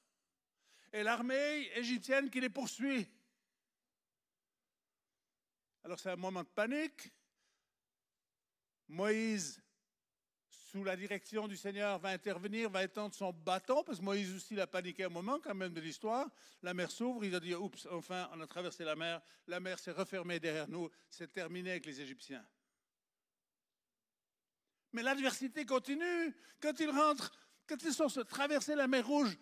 Et 0.91 1.03
l'armée 1.03 1.69
égyptienne 1.75 2.31
qui 2.31 2.41
les 2.41 2.49
poursuit. 2.49 3.07
Alors 5.83 5.99
c'est 5.99 6.09
un 6.09 6.15
moment 6.15 6.41
de 6.41 6.49
panique. 6.49 7.13
Moïse, 8.87 9.62
sous 10.73 10.83
la 10.83 10.95
direction 10.95 11.47
du 11.47 11.55
Seigneur, 11.55 11.99
va 11.99 12.09
intervenir, 12.09 12.67
va 12.67 12.83
étendre 12.83 13.13
son 13.13 13.31
bâton, 13.31 13.83
parce 13.83 13.99
que 13.99 14.03
Moïse 14.03 14.33
aussi 14.33 14.55
l'a 14.55 14.65
paniqué 14.65 15.03
un 15.03 15.09
moment 15.09 15.39
quand 15.39 15.53
même 15.53 15.71
de 15.71 15.79
l'histoire. 15.79 16.27
La 16.63 16.73
mer 16.73 16.89
s'ouvre, 16.89 17.23
il 17.23 17.35
a 17.35 17.39
dit, 17.39 17.53
oups, 17.53 17.87
enfin, 17.91 18.27
on 18.33 18.41
a 18.41 18.47
traversé 18.47 18.83
la 18.83 18.95
mer, 18.95 19.21
la 19.45 19.59
mer 19.59 19.77
s'est 19.77 19.91
refermée 19.91 20.39
derrière 20.39 20.67
nous, 20.67 20.89
c'est 21.11 21.31
terminé 21.31 21.69
avec 21.69 21.85
les 21.85 22.01
Égyptiens. 22.01 22.43
Mais 24.93 25.03
l'adversité 25.03 25.63
continue. 25.63 26.35
Quand 26.59 26.79
ils 26.79 26.89
rentrent, 26.89 27.31
quand 27.67 27.77
ils 27.83 27.93
sont 27.93 28.07
traversés 28.23 28.73
la 28.73 28.87
mer 28.87 29.05
Rouge, 29.05 29.37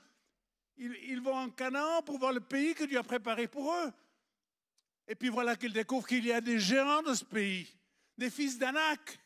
ils, 0.75 0.93
ils 1.03 1.21
vont 1.21 1.35
en 1.35 1.49
Canaan 1.49 2.01
pour 2.01 2.19
voir 2.19 2.33
le 2.33 2.41
pays 2.41 2.73
que 2.73 2.83
Dieu 2.83 2.97
a 2.97 3.03
préparé 3.03 3.47
pour 3.47 3.73
eux. 3.73 3.91
Et 5.07 5.15
puis 5.15 5.29
voilà 5.29 5.55
qu'ils 5.55 5.71
découvrent 5.71 6.07
qu'il 6.07 6.25
y 6.25 6.33
a 6.33 6.41
des 6.41 6.59
géants 6.59 7.03
dans 7.03 7.15
ce 7.15 7.23
pays, 7.23 7.73
des 8.17 8.29
fils 8.29 8.57
d'Anak. 8.57 9.17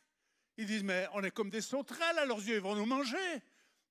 Ils 0.57 0.65
disent, 0.65 0.83
mais 0.83 1.07
on 1.13 1.23
est 1.23 1.31
comme 1.31 1.49
des 1.49 1.61
sauterelles 1.61 2.17
à 2.17 2.25
leurs 2.25 2.39
yeux, 2.39 2.55
ils 2.55 2.61
vont 2.61 2.75
nous 2.75 2.85
manger. 2.85 3.41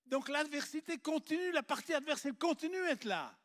Donc 0.07 0.29
l'adversité 0.29 0.99
continue, 0.99 1.53
la 1.53 1.63
partie 1.63 1.95
adverse, 1.95 2.25
elle 2.27 2.35
continue 2.35 2.81
à 2.81 2.91
être 2.91 3.05
là. 3.05 3.37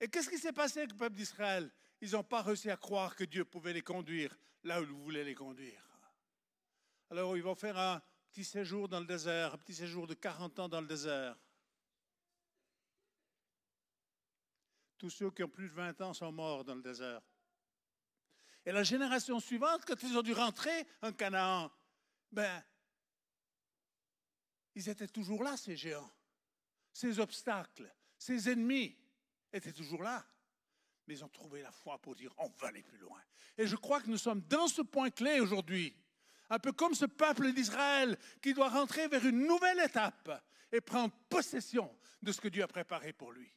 Et 0.00 0.08
qu'est-ce 0.08 0.28
qui 0.28 0.38
s'est 0.38 0.52
passé 0.52 0.80
avec 0.80 0.92
le 0.92 0.96
peuple 0.96 1.16
d'Israël? 1.16 1.70
Ils 2.00 2.12
n'ont 2.12 2.24
pas 2.24 2.42
réussi 2.42 2.70
à 2.70 2.76
croire 2.76 3.14
que 3.16 3.24
Dieu 3.24 3.44
pouvait 3.44 3.72
les 3.72 3.82
conduire 3.82 4.36
là 4.64 4.80
où 4.80 4.84
il 4.84 4.90
voulait 4.90 5.24
les 5.24 5.34
conduire. 5.34 5.82
Alors 7.10 7.36
ils 7.36 7.42
vont 7.42 7.54
faire 7.54 7.78
un 7.78 8.02
petit 8.30 8.44
séjour 8.44 8.88
dans 8.88 9.00
le 9.00 9.06
désert, 9.06 9.54
un 9.54 9.58
petit 9.58 9.74
séjour 9.74 10.06
de 10.06 10.14
40 10.14 10.58
ans 10.58 10.68
dans 10.68 10.80
le 10.80 10.86
désert. 10.86 11.36
Tous 14.98 15.10
ceux 15.10 15.30
qui 15.30 15.44
ont 15.44 15.48
plus 15.48 15.68
de 15.68 15.74
20 15.74 16.00
ans 16.00 16.14
sont 16.14 16.32
morts 16.32 16.64
dans 16.64 16.74
le 16.74 16.82
désert. 16.82 17.20
Et 18.66 18.72
la 18.72 18.82
génération 18.82 19.40
suivante, 19.40 19.84
quand 19.86 20.02
ils 20.02 20.16
ont 20.16 20.22
dû 20.22 20.32
rentrer 20.32 20.86
en 21.02 21.12
Canaan, 21.12 21.70
ben, 22.32 22.62
ils 24.74 24.88
étaient 24.88 25.08
toujours 25.08 25.44
là, 25.44 25.56
ces 25.56 25.76
géants. 25.76 26.10
Ces 26.92 27.18
obstacles, 27.18 27.92
ces 28.16 28.48
ennemis 28.48 28.96
étaient 29.52 29.72
toujours 29.72 30.02
là. 30.02 30.24
Mais 31.06 31.14
ils 31.14 31.24
ont 31.24 31.28
trouvé 31.28 31.62
la 31.62 31.72
foi 31.72 31.98
pour 31.98 32.14
dire 32.14 32.32
on 32.38 32.48
va 32.48 32.68
aller 32.68 32.82
plus 32.82 32.98
loin. 32.98 33.20
Et 33.58 33.66
je 33.66 33.76
crois 33.76 34.00
que 34.00 34.08
nous 34.08 34.18
sommes 34.18 34.40
dans 34.42 34.68
ce 34.68 34.82
point 34.82 35.10
clé 35.10 35.40
aujourd'hui. 35.40 35.94
Un 36.50 36.58
peu 36.58 36.72
comme 36.72 36.94
ce 36.94 37.04
peuple 37.04 37.52
d'Israël 37.52 38.18
qui 38.40 38.54
doit 38.54 38.68
rentrer 38.68 39.08
vers 39.08 39.24
une 39.26 39.46
nouvelle 39.46 39.80
étape 39.80 40.44
et 40.72 40.80
prendre 40.80 41.12
possession 41.28 41.94
de 42.22 42.32
ce 42.32 42.40
que 42.40 42.48
Dieu 42.48 42.62
a 42.62 42.68
préparé 42.68 43.12
pour 43.12 43.32
lui. 43.32 43.52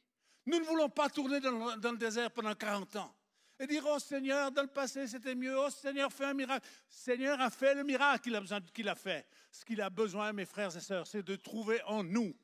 Nous 0.46 0.58
ne 0.58 0.64
voulons 0.64 0.88
pas 0.88 1.10
tourner 1.10 1.40
dans, 1.40 1.74
le 1.76 1.96
désert 1.96 2.30
pendant 2.30 2.54
40 2.54 2.96
ans 2.96 3.14
et 3.58 3.66
dire, 3.66 3.84
oh 3.86 3.98
Seigneur, 3.98 4.50
dans 4.52 4.62
le 4.62 4.68
passé 4.68 5.06
c'était 5.06 5.34
mieux, 5.34 5.58
oh 5.58 5.70
Seigneur, 5.70 6.12
fais 6.12 6.26
un 6.26 6.34
miracle. 6.34 6.66
Seigneur 6.88 7.40
a 7.40 7.50
fait 7.50 7.74
le 7.74 7.84
miracle 7.84 8.24
qu'il 8.24 8.36
a 8.36 8.40
besoin 8.40 8.60
a 8.86 8.94
fait. 8.94 9.26
Ce 9.50 9.64
qu'il 9.64 9.80
a 9.80 9.90
besoin, 9.90 10.32
mes 10.32 10.44
frères 10.44 10.76
et 10.76 10.80
sœurs, 10.80 11.06
c'est 11.06 11.22
de 11.22 11.36
trouver 11.36 11.82
en 11.84 12.04
nous 12.04 12.36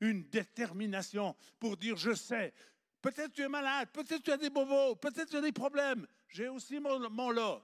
une 0.00 0.28
détermination 0.28 1.34
pour 1.58 1.76
dire, 1.76 1.96
je 1.96 2.14
sais, 2.14 2.52
peut-être 3.00 3.32
tu 3.32 3.42
es 3.42 3.48
malade, 3.48 3.88
peut-être 3.92 4.22
tu 4.22 4.30
as 4.30 4.36
des 4.36 4.50
bobos, 4.50 4.96
peut-être 4.96 5.30
tu 5.30 5.36
as 5.36 5.40
des 5.40 5.52
problèmes, 5.52 6.06
j'ai 6.28 6.48
aussi 6.48 6.78
mon 6.80 7.30
lot. 7.30 7.62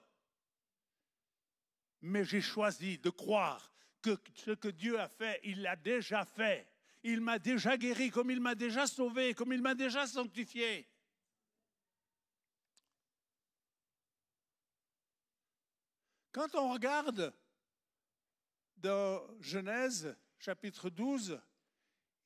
Mais 2.01 2.25
j'ai 2.25 2.41
choisi 2.41 2.99
de 2.99 3.11
croire 3.11 3.71
que 4.01 4.19
ce 4.35 4.51
que 4.51 4.69
Dieu 4.69 4.99
a 4.99 5.09
fait, 5.09 5.41
il 5.45 5.63
l'a 5.63 5.77
déjà 5.77 6.25
fait 6.25 6.67
il 7.05 7.21
m'a 7.21 7.39
déjà 7.39 7.77
guéri, 7.77 8.11
comme 8.11 8.31
il 8.31 8.41
m'a 8.41 8.55
déjà 8.55 8.87
sauvé, 8.87 9.35
comme 9.35 9.53
il 9.53 9.61
m'a 9.61 9.75
déjà 9.75 10.07
sanctifié. 10.07 10.87
Quand 16.33 16.55
on 16.55 16.73
regarde 16.73 17.35
dans 18.79 19.23
Genèse 19.41 20.17
chapitre 20.39 20.89
12, 20.89 21.39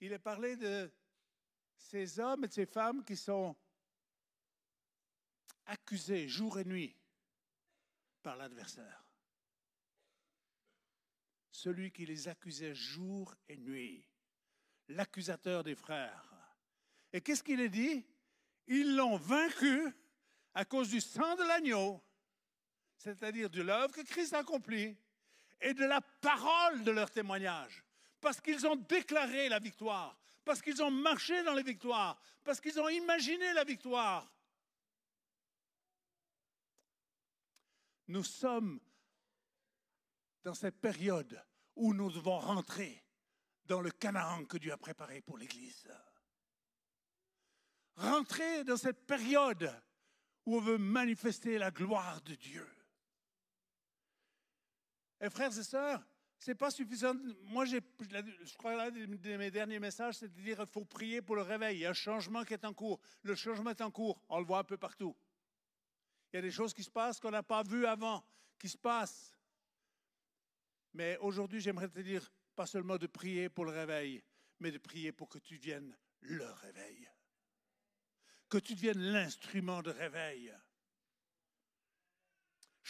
il 0.01 0.13
est 0.13 0.21
parlé 0.21 0.57
de 0.57 0.89
ces 1.77 2.21
hommes 2.21 2.45
et 2.45 2.49
de 2.49 2.53
ces 2.53 2.67
femmes 2.67 3.05
qui 3.05 3.17
sont 3.17 3.57
accusés 5.67 6.29
jour 6.29 6.61
et 6.61 6.65
nuit 6.65 6.97
par 8.23 8.37
l'adversaire. 8.37 9.05
Celui 11.51 11.91
qui 11.91 12.07
les 12.07 12.29
accusait 12.29 12.77
jour 12.77 13.35
et 13.49 13.57
nuit 13.57 14.09
l'accusateur 14.89 15.65
des 15.65 15.75
frères. 15.75 16.33
Et 17.13 17.21
qu'est-ce 17.21 17.43
qu'il 17.43 17.61
est 17.61 17.69
dit? 17.69 18.07
Ils 18.69 18.95
l'ont 18.95 19.17
vaincu 19.17 19.93
à 20.55 20.65
cause 20.65 20.91
du 20.91 21.01
sang 21.01 21.35
de 21.35 21.43
l'agneau, 21.43 22.01
c'est-à-dire 22.99 23.51
de 23.51 23.63
l'œuvre 23.63 23.93
que 23.93 24.03
Christ 24.03 24.33
a 24.35 24.39
accomplie, 24.39 24.97
et 25.61 25.75
de 25.75 25.85
la 25.85 26.01
parole 26.01 26.85
de 26.85 26.91
leur 26.91 27.11
témoignage. 27.11 27.83
Parce 28.21 28.41
qu'ils 28.41 28.67
ont 28.67 28.77
déclaré 28.77 29.49
la 29.49 29.59
victoire, 29.59 30.19
parce 30.45 30.61
qu'ils 30.61 30.83
ont 30.83 30.91
marché 30.91 31.43
dans 31.45 31.55
les 31.55 31.63
victoires, 31.63 32.21
parce 32.45 32.61
qu'ils 32.61 32.79
ont 32.81 32.89
imaginé 32.89 33.53
la 33.53 33.65
victoire. 33.65 34.31
Nous 38.09 38.23
sommes 38.23 38.81
dans 40.45 40.55
cette 40.55 40.81
période 40.81 41.43
où 41.75 41.93
nous 41.93 42.11
devons 42.11 42.39
rentrer 42.39 43.03
dans 43.65 43.81
le 43.81 43.91
Canaan 43.91 44.45
que 44.45 44.59
Dieu 44.59 44.73
a 44.73 44.77
préparé 44.77 45.21
pour 45.21 45.39
l'Église. 45.39 45.89
Rentrer 47.97 48.63
dans 48.65 48.77
cette 48.77 49.07
période 49.07 49.73
où 50.45 50.57
on 50.57 50.61
veut 50.61 50.79
manifester 50.79 51.59
la 51.59 51.71
gloire 51.71 52.21
de 52.23 52.35
Dieu. 52.35 52.76
Et 55.21 55.31
frères 55.31 55.57
et 55.57 55.63
sœurs, 55.63 56.07
c'est 56.39 56.55
pas 56.55 56.71
suffisant. 56.71 57.15
Moi, 57.45 57.65
je 57.65 57.79
crois 58.57 58.77
l'un 58.77 58.91
de 58.91 59.37
mes 59.37 59.51
derniers 59.51 59.79
messages, 59.79 60.17
c'est 60.17 60.29
de 60.29 60.41
dire 60.41 60.59
qu'il 60.59 60.67
faut 60.67 60.85
prier 60.85 61.23
pour 61.23 61.37
le 61.37 61.43
réveil. 61.43 61.79
Il 61.79 61.81
y 61.81 61.87
a 61.87 61.91
un 61.91 61.95
changement 61.95 62.45
qui 62.45 62.53
est 62.53 62.65
en 62.65 62.75
cours. 62.75 63.01
Le 63.23 63.35
changement 63.35 63.71
est 63.71 63.81
en 63.81 63.91
cours. 63.91 64.21
On 64.29 64.39
le 64.39 64.45
voit 64.45 64.59
un 64.59 64.65
peu 64.65 64.77
partout. 64.77 65.17
Il 66.33 66.37
y 66.37 66.39
a 66.39 66.43
des 66.43 66.51
choses 66.51 66.75
qui 66.75 66.85
se 66.85 66.91
passent 66.91 67.19
qu'on 67.21 67.31
n'a 67.31 67.43
pas 67.43 67.63
vues 67.63 67.87
avant, 67.87 68.25
qui 68.59 68.69
se 68.69 68.77
passent. 68.77 69.33
Mais 70.93 71.17
aujourd'hui, 71.19 71.61
j'aimerais 71.61 71.89
te 71.89 72.01
dire, 72.01 72.31
pas 72.55 72.67
seulement 72.67 72.99
de 72.99 73.07
prier 73.07 73.49
pour 73.49 73.65
le 73.65 73.71
réveil, 73.71 74.23
mais 74.61 74.71
de 74.71 74.79
prier 74.79 75.13
pour 75.13 75.29
que 75.29 75.39
tu 75.39 75.57
viennes 75.57 75.97
le 76.21 76.51
réveil. 76.53 77.09
Que 78.49 78.59
tu 78.59 78.75
deviennes 78.75 79.01
l'instrument 79.01 79.83
de 79.83 79.91
réveil. 79.91 80.53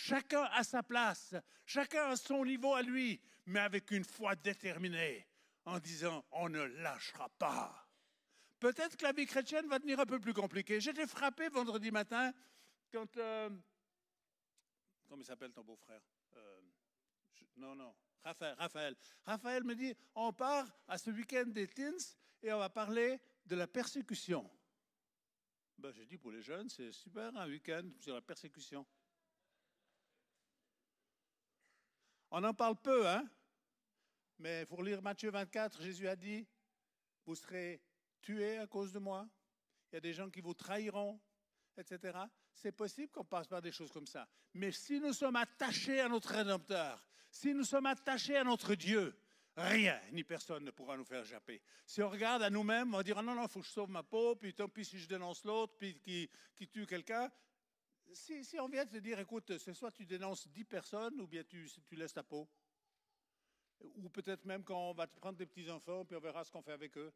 Chacun 0.06 0.44
à 0.52 0.62
sa 0.62 0.84
place, 0.84 1.34
chacun 1.64 2.10
à 2.10 2.14
son 2.16 2.44
niveau 2.44 2.72
à 2.74 2.82
lui, 2.82 3.20
mais 3.46 3.58
avec 3.58 3.90
une 3.90 4.04
foi 4.04 4.36
déterminée, 4.36 5.26
en 5.64 5.80
disant 5.80 6.24
on 6.30 6.48
ne 6.48 6.62
lâchera 6.62 7.28
pas. 7.30 7.88
Peut-être 8.60 8.96
que 8.96 9.02
la 9.02 9.10
vie 9.10 9.26
chrétienne 9.26 9.66
va 9.66 9.80
devenir 9.80 9.98
un 9.98 10.06
peu 10.06 10.20
plus 10.20 10.32
compliquée. 10.32 10.80
J'étais 10.80 11.08
frappé 11.08 11.48
vendredi 11.48 11.90
matin 11.90 12.32
quand. 12.92 13.16
Euh, 13.16 13.50
comment 15.08 15.24
s'appelle 15.24 15.50
ton 15.52 15.64
beau-frère? 15.64 16.00
Euh, 16.36 16.60
Non, 17.56 17.74
non, 17.74 17.92
Raphaël, 18.22 18.54
Raphaël. 18.58 18.96
Raphaël 19.24 19.64
me 19.64 19.74
dit 19.74 19.92
on 20.14 20.32
part 20.32 20.68
à 20.86 20.98
ce 20.98 21.10
week-end 21.10 21.46
des 21.46 21.66
teens 21.66 22.14
et 22.44 22.52
on 22.52 22.58
va 22.58 22.68
parler 22.68 23.18
de 23.44 23.56
la 23.56 23.66
persécution. 23.66 24.48
Ben, 25.78 25.90
J'ai 25.90 26.06
dit 26.06 26.16
pour 26.16 26.30
les 26.30 26.42
jeunes, 26.42 26.68
c'est 26.68 26.92
super 26.92 27.36
un 27.36 27.48
week-end 27.48 27.82
sur 27.98 28.14
la 28.14 28.20
persécution. 28.20 28.86
On 32.38 32.44
en 32.44 32.52
parle 32.52 32.76
peu, 32.76 33.08
hein? 33.08 33.26
Mais 34.40 34.66
faut 34.66 34.82
lire 34.82 35.00
Matthieu 35.00 35.30
24, 35.30 35.80
Jésus 35.80 36.06
a 36.06 36.14
dit, 36.14 36.46
vous 37.24 37.34
serez 37.34 37.80
tués 38.20 38.58
à 38.58 38.66
cause 38.66 38.92
de 38.92 38.98
moi, 38.98 39.26
il 39.90 39.94
y 39.94 39.96
a 39.96 40.00
des 40.02 40.12
gens 40.12 40.28
qui 40.28 40.42
vous 40.42 40.52
trahiront, 40.52 41.18
etc. 41.78 42.18
C'est 42.52 42.72
possible 42.72 43.10
qu'on 43.10 43.24
passe 43.24 43.46
par 43.46 43.62
des 43.62 43.72
choses 43.72 43.90
comme 43.90 44.06
ça. 44.06 44.28
Mais 44.52 44.70
si 44.70 45.00
nous 45.00 45.14
sommes 45.14 45.36
attachés 45.36 45.98
à 45.98 46.10
notre 46.10 46.28
Rédempteur, 46.28 47.02
si 47.30 47.54
nous 47.54 47.64
sommes 47.64 47.86
attachés 47.86 48.36
à 48.36 48.44
notre 48.44 48.74
Dieu, 48.74 49.18
rien 49.56 49.98
ni 50.12 50.22
personne 50.22 50.62
ne 50.62 50.70
pourra 50.70 50.98
nous 50.98 51.06
faire 51.06 51.24
japper. 51.24 51.62
Si 51.86 52.02
on 52.02 52.10
regarde 52.10 52.42
à 52.42 52.50
nous-mêmes, 52.50 52.92
on 52.92 52.98
va 52.98 53.02
dire, 53.02 53.16
ah 53.16 53.22
non, 53.22 53.34
non, 53.34 53.44
il 53.44 53.48
faut 53.48 53.60
que 53.60 53.66
je 53.66 53.72
sauve 53.72 53.88
ma 53.88 54.02
peau, 54.02 54.36
puis 54.36 54.52
tant 54.52 54.68
pis 54.68 54.84
si 54.84 54.98
je 54.98 55.08
dénonce 55.08 55.42
l'autre, 55.42 55.72
puis 55.78 55.98
qui 56.02 56.68
tue 56.68 56.84
quelqu'un, 56.84 57.32
si, 58.12 58.58
on 58.60 58.68
vient 58.68 58.86
te 58.86 58.96
dire, 58.98 59.18
écoute, 59.18 59.58
c'est 59.58 59.74
soit 59.74 59.92
tu 59.92 60.06
dénonces 60.06 60.48
dix 60.48 60.64
personnes 60.64 61.20
ou 61.20 61.26
bien 61.26 61.42
tu, 61.44 61.68
laisses 61.92 62.14
ta 62.14 62.22
peau. 62.22 62.48
Ou 63.80 64.08
peut-être 64.08 64.44
même 64.44 64.64
quand 64.64 64.90
on 64.90 64.94
va 64.94 65.06
te 65.06 65.14
prendre 65.16 65.36
des 65.36 65.46
petits-enfants, 65.46 66.04
puis 66.04 66.16
on 66.16 66.20
verra 66.20 66.44
ce 66.44 66.50
qu'on 66.50 66.62
fait 66.62 66.72
avec 66.72 66.96
eux. 66.96 67.12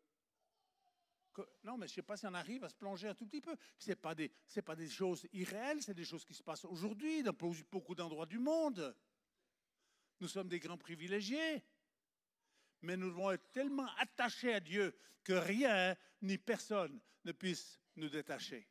non, 1.64 1.78
mais 1.78 1.86
je 1.86 1.92
ne 1.92 1.94
sais 1.96 2.02
pas 2.02 2.16
si 2.16 2.26
on 2.26 2.34
arrive 2.34 2.64
à 2.64 2.68
se 2.68 2.74
plonger 2.74 3.08
un 3.08 3.14
tout 3.14 3.26
petit 3.26 3.40
peu. 3.40 3.56
Ce 3.78 3.88
n'est 3.88 3.96
pas, 3.96 4.14
pas 4.64 4.76
des 4.76 4.88
choses 4.88 5.26
irréelles, 5.32 5.82
c'est 5.82 5.94
des 5.94 6.04
choses 6.04 6.24
qui 6.24 6.34
se 6.34 6.42
passent 6.42 6.64
aujourd'hui 6.64 7.22
dans 7.22 7.32
beaucoup 7.70 7.94
d'endroits 7.94 8.26
du 8.26 8.38
monde. 8.38 8.94
Nous 10.20 10.28
sommes 10.28 10.48
des 10.48 10.60
grands 10.60 10.78
privilégiés. 10.78 11.64
Mais 12.82 12.96
nous 12.96 13.08
devons 13.08 13.30
être 13.30 13.50
tellement 13.52 13.88
attachés 13.98 14.54
à 14.54 14.60
Dieu 14.60 14.94
que 15.22 15.34
rien 15.34 15.96
ni 16.22 16.38
personne 16.38 17.00
ne 17.24 17.32
puisse 17.32 17.78
nous 17.96 18.08
détacher 18.08 18.66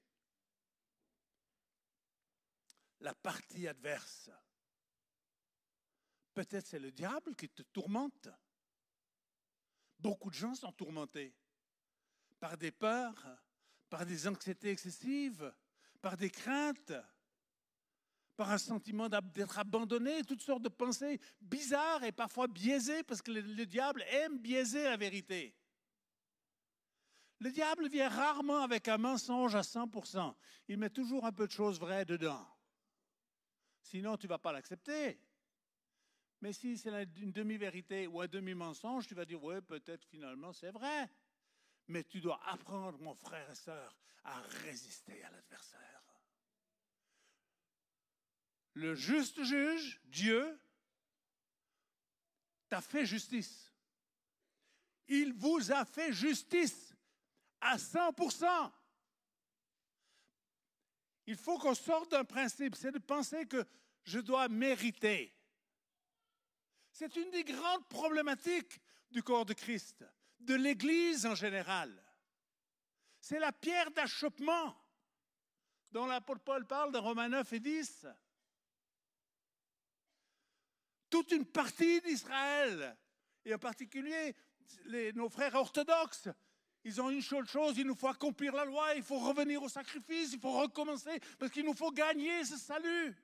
la 3.02 3.14
partie 3.14 3.68
adverse. 3.68 4.30
Peut-être 6.34 6.68
c'est 6.68 6.80
le 6.80 6.92
diable 6.92 7.36
qui 7.36 7.50
te 7.50 7.64
tourmente. 7.64 8.30
Beaucoup 10.00 10.30
de 10.30 10.36
gens 10.36 10.56
sont 10.56 10.72
tourmentés 10.72 11.36
par 12.40 12.58
des 12.58 12.72
peurs, 12.72 13.26
par 13.90 14.06
des 14.06 14.28
anxiétés 14.28 14.70
excessives, 14.70 15.54
par 16.02 16.16
des 16.16 16.30
craintes, 16.30 16.94
par 18.38 18.52
un 18.52 18.58
sentiment 18.58 19.10
d'être 19.10 19.60
abandonné, 19.60 20.24
toutes 20.24 20.42
sortes 20.42 20.62
de 20.62 20.70
pensées 20.70 21.20
bizarres 21.42 22.06
et 22.06 22.14
parfois 22.14 22.48
biaisées, 22.48 23.04
parce 23.04 23.22
que 23.22 23.32
le, 23.32 23.42
le 23.42 23.66
diable 23.66 24.04
aime 24.04 24.38
biaiser 24.38 24.84
la 24.84 24.96
vérité. 24.96 25.54
Le 27.40 27.52
diable 27.52 27.90
vient 27.90 28.10
rarement 28.10 28.62
avec 28.64 28.88
un 28.88 28.98
mensonge 28.98 29.56
à 29.56 29.62
100%. 29.62 30.34
Il 30.70 30.78
met 30.78 30.90
toujours 30.90 31.26
un 31.26 31.32
peu 31.32 31.48
de 31.48 31.52
choses 31.52 31.80
vraies 31.80 32.06
dedans. 32.06 32.46
Sinon, 33.90 34.18
tu 34.18 34.28
ne 34.28 34.30
vas 34.30 34.38
pas 34.38 34.52
l'accepter. 34.52 35.20
Mais 36.42 36.54
si 36.54 36.78
c'est 36.78 37.08
une 37.18 37.32
demi-vérité 37.32 38.06
ou 38.06 38.22
un 38.22 38.28
demi-mensonge, 38.28 39.08
tu 39.08 39.16
vas 39.16 39.26
dire, 39.26 39.44
oui, 39.44 39.60
peut-être 39.62 40.06
finalement 40.06 40.54
c'est 40.54 40.70
vrai. 40.70 41.10
Mais 41.88 42.04
tu 42.04 42.22
dois 42.22 42.40
apprendre, 42.46 43.00
mon 43.00 43.16
frère 43.16 43.50
et 43.50 43.56
sœur, 43.56 43.98
à 44.24 44.40
résister 44.64 45.24
à 45.24 45.32
l'adversaire. 45.32 46.04
Le 48.74 48.94
juste 48.94 49.44
juge, 49.44 50.00
Dieu, 50.06 50.60
t'a 52.70 52.82
fait 52.82 53.08
justice. 53.08 53.74
Il 55.08 55.34
vous 55.34 55.72
a 55.72 55.84
fait 55.84 56.14
justice 56.14 56.96
à 57.60 57.78
100%. 57.78 58.72
Il 61.30 61.38
faut 61.38 61.60
qu'on 61.60 61.76
sorte 61.76 62.10
d'un 62.10 62.26
principe, 62.26 62.74
c'est 62.74 62.92
de 62.92 62.98
penser 62.98 63.46
que 63.46 63.64
je 64.04 64.18
dois 64.18 64.48
mériter. 64.48 65.32
C'est 66.92 67.16
une 67.18 67.30
des 67.30 67.44
grandes 67.44 67.88
problématiques 67.88 68.80
du 69.12 69.22
corps 69.22 69.46
de 69.46 69.54
Christ, 69.54 70.04
de 70.40 70.56
l'Église 70.56 71.28
en 71.28 71.36
général. 71.36 72.04
C'est 73.22 73.38
la 73.38 73.52
pierre 73.52 73.92
d'achoppement 73.92 74.76
dont 75.92 76.08
l'apôtre 76.08 76.42
Paul 76.42 76.66
parle 76.66 76.92
dans 76.92 77.04
Romains 77.04 77.30
9 77.30 77.54
et 77.54 77.60
10. 77.60 78.08
Toute 81.12 81.32
une 81.32 81.46
partie 81.46 82.02
d'Israël, 82.02 82.98
et 83.46 83.54
en 83.54 83.60
particulier 83.60 84.36
nos 85.14 85.30
frères 85.30 85.54
orthodoxes, 85.54 86.30
ils 86.84 87.02
ont 87.02 87.10
une 87.10 87.22
seule 87.22 87.48
chose, 87.48 87.78
il 87.78 87.86
nous 87.86 87.96
faut 87.96 88.08
accomplir 88.08 88.54
la 88.54 88.66
loi, 88.66 88.96
il 88.96 89.04
faut 89.04 89.20
revenir 89.20 89.62
au 89.62 89.70
sacrifice, 89.70 90.34
il 90.34 90.40
faut 90.40 90.60
recommencer, 90.60 91.20
parce 91.38 91.52
qu'il 91.52 91.66
nous 91.66 91.74
faut 91.74 91.92
gagner 91.92 92.44
ce 92.46 92.58
salut. 92.58 93.16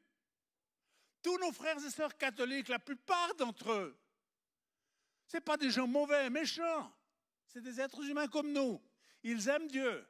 Tous 1.22 1.38
nos 1.40 1.52
frères 1.52 1.84
et 1.84 1.90
sœurs 1.90 2.18
catholiques, 2.18 2.68
la 2.68 2.80
plupart 2.80 3.34
d'entre 3.36 3.72
eux, 3.72 3.98
ce 5.28 5.38
pas 5.38 5.58
des 5.58 5.72
gens 5.72 5.88
mauvais, 5.88 6.30
méchants, 6.30 6.94
c'est 7.48 7.62
des 7.62 7.80
êtres 7.80 8.04
humains 8.04 8.28
comme 8.28 8.52
nous. 8.52 8.82
Ils 9.24 9.48
aiment 9.48 9.68
Dieu, 9.68 10.06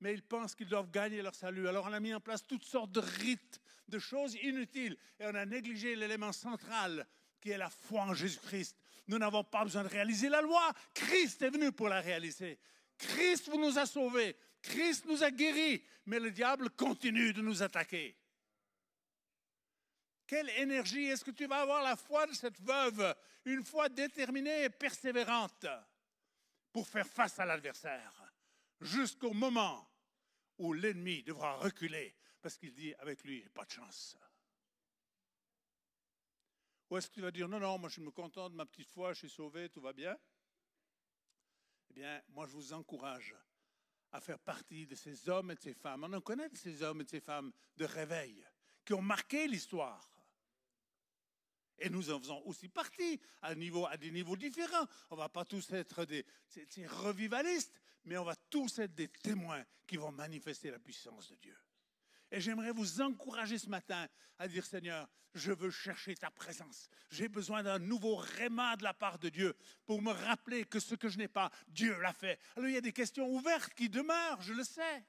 mais 0.00 0.14
ils 0.14 0.22
pensent 0.22 0.54
qu'ils 0.54 0.68
doivent 0.68 0.90
gagner 0.90 1.20
leur 1.20 1.34
salut. 1.34 1.68
Alors 1.68 1.86
on 1.86 1.92
a 1.92 2.00
mis 2.00 2.14
en 2.14 2.20
place 2.20 2.46
toutes 2.46 2.64
sortes 2.64 2.92
de 2.92 3.00
rites, 3.00 3.60
de 3.88 3.98
choses 3.98 4.34
inutiles, 4.36 4.96
et 5.18 5.26
on 5.26 5.34
a 5.34 5.44
négligé 5.44 5.96
l'élément 5.96 6.32
central 6.32 7.06
qui 7.40 7.50
est 7.50 7.58
la 7.58 7.70
foi 7.70 8.02
en 8.02 8.14
Jésus-Christ. 8.14 8.76
Nous 9.08 9.18
n'avons 9.18 9.44
pas 9.44 9.64
besoin 9.64 9.84
de 9.84 9.88
réaliser 9.88 10.28
la 10.28 10.40
loi. 10.40 10.72
Christ 10.94 11.42
est 11.42 11.50
venu 11.50 11.72
pour 11.72 11.88
la 11.88 12.00
réaliser. 12.00 12.58
Christ 12.98 13.48
nous 13.54 13.78
a 13.78 13.86
sauvés. 13.86 14.36
Christ 14.62 15.04
nous 15.06 15.22
a 15.22 15.30
guéris. 15.30 15.82
Mais 16.06 16.18
le 16.18 16.30
diable 16.30 16.70
continue 16.70 17.32
de 17.32 17.42
nous 17.42 17.62
attaquer. 17.62 18.16
Quelle 20.26 20.50
énergie 20.50 21.06
est-ce 21.06 21.24
que 21.24 21.30
tu 21.30 21.46
vas 21.46 21.60
avoir 21.60 21.82
la 21.82 21.94
foi 21.94 22.26
de 22.26 22.32
cette 22.32 22.60
veuve, 22.60 23.14
une 23.44 23.64
foi 23.64 23.88
déterminée 23.88 24.64
et 24.64 24.70
persévérante 24.70 25.66
pour 26.72 26.88
faire 26.88 27.06
face 27.06 27.38
à 27.38 27.44
l'adversaire, 27.44 28.12
jusqu'au 28.80 29.32
moment 29.32 29.88
où 30.58 30.72
l'ennemi 30.72 31.22
devra 31.22 31.56
reculer 31.58 32.16
parce 32.46 32.58
qu'il 32.58 32.72
dit 32.72 32.94
avec 33.00 33.24
lui, 33.24 33.44
pas 33.48 33.64
de 33.64 33.72
chance. 33.72 34.16
Ou 36.90 36.96
est-ce 36.96 37.08
que 37.08 37.14
tu 37.14 37.20
vas 37.20 37.30
dire, 37.30 37.48
non, 37.48 37.58
non, 37.58 37.78
moi 37.78 37.88
je 37.88 38.00
me 38.00 38.10
contente 38.10 38.52
de 38.52 38.56
ma 38.56 38.66
petite 38.66 38.90
foi, 38.90 39.12
je 39.12 39.20
suis 39.20 39.30
sauvé, 39.30 39.68
tout 39.68 39.80
va 39.80 39.92
bien? 39.92 40.16
Eh 41.90 41.94
bien, 41.94 42.22
moi 42.28 42.46
je 42.46 42.52
vous 42.52 42.72
encourage 42.72 43.34
à 44.12 44.20
faire 44.20 44.38
partie 44.38 44.86
de 44.86 44.94
ces 44.94 45.28
hommes 45.28 45.50
et 45.50 45.54
de 45.56 45.60
ces 45.60 45.74
femmes. 45.74 46.04
On 46.04 46.12
en 46.12 46.20
connaît 46.20 46.48
de 46.48 46.56
ces 46.56 46.82
hommes 46.82 47.00
et 47.00 47.04
de 47.04 47.10
ces 47.10 47.20
femmes 47.20 47.52
de 47.76 47.84
réveil 47.84 48.46
qui 48.84 48.94
ont 48.94 49.02
marqué 49.02 49.48
l'histoire. 49.48 50.12
Et 51.78 51.90
nous 51.90 52.10
en 52.10 52.18
faisons 52.18 52.40
aussi 52.46 52.68
partie 52.68 53.20
à, 53.42 53.54
des 53.54 54.10
niveaux 54.10 54.36
différents. 54.36 54.86
On 55.10 55.16
ne 55.16 55.20
va 55.20 55.28
pas 55.28 55.44
tous 55.44 55.70
être 55.72 56.04
des 56.06 56.24
revivalistes, 56.86 57.78
mais 58.04 58.16
on 58.16 58.24
va 58.24 58.36
tous 58.36 58.78
être 58.78 58.94
des 58.94 59.08
témoins 59.08 59.64
qui 59.86 59.96
vont 59.96 60.12
manifester 60.12 60.70
la 60.70 60.78
puissance 60.78 61.28
de 61.28 61.36
Dieu. 61.36 61.56
Et 62.36 62.40
j'aimerais 62.42 62.70
vous 62.70 63.00
encourager 63.00 63.56
ce 63.56 63.70
matin 63.70 64.06
à 64.38 64.46
dire, 64.46 64.66
Seigneur, 64.66 65.08
je 65.32 65.52
veux 65.52 65.70
chercher 65.70 66.14
ta 66.14 66.30
présence. 66.30 66.90
J'ai 67.08 67.28
besoin 67.28 67.62
d'un 67.62 67.78
nouveau 67.78 68.16
réma 68.16 68.76
de 68.76 68.84
la 68.84 68.92
part 68.92 69.18
de 69.18 69.30
Dieu 69.30 69.56
pour 69.86 70.02
me 70.02 70.10
rappeler 70.10 70.66
que 70.66 70.78
ce 70.78 70.94
que 70.94 71.08
je 71.08 71.16
n'ai 71.16 71.28
pas, 71.28 71.50
Dieu 71.66 71.98
l'a 71.98 72.12
fait. 72.12 72.38
Alors 72.54 72.68
il 72.68 72.74
y 72.74 72.76
a 72.76 72.82
des 72.82 72.92
questions 72.92 73.26
ouvertes 73.26 73.72
qui 73.72 73.88
demeurent, 73.88 74.42
je 74.42 74.52
le 74.52 74.64
sais. 74.64 75.02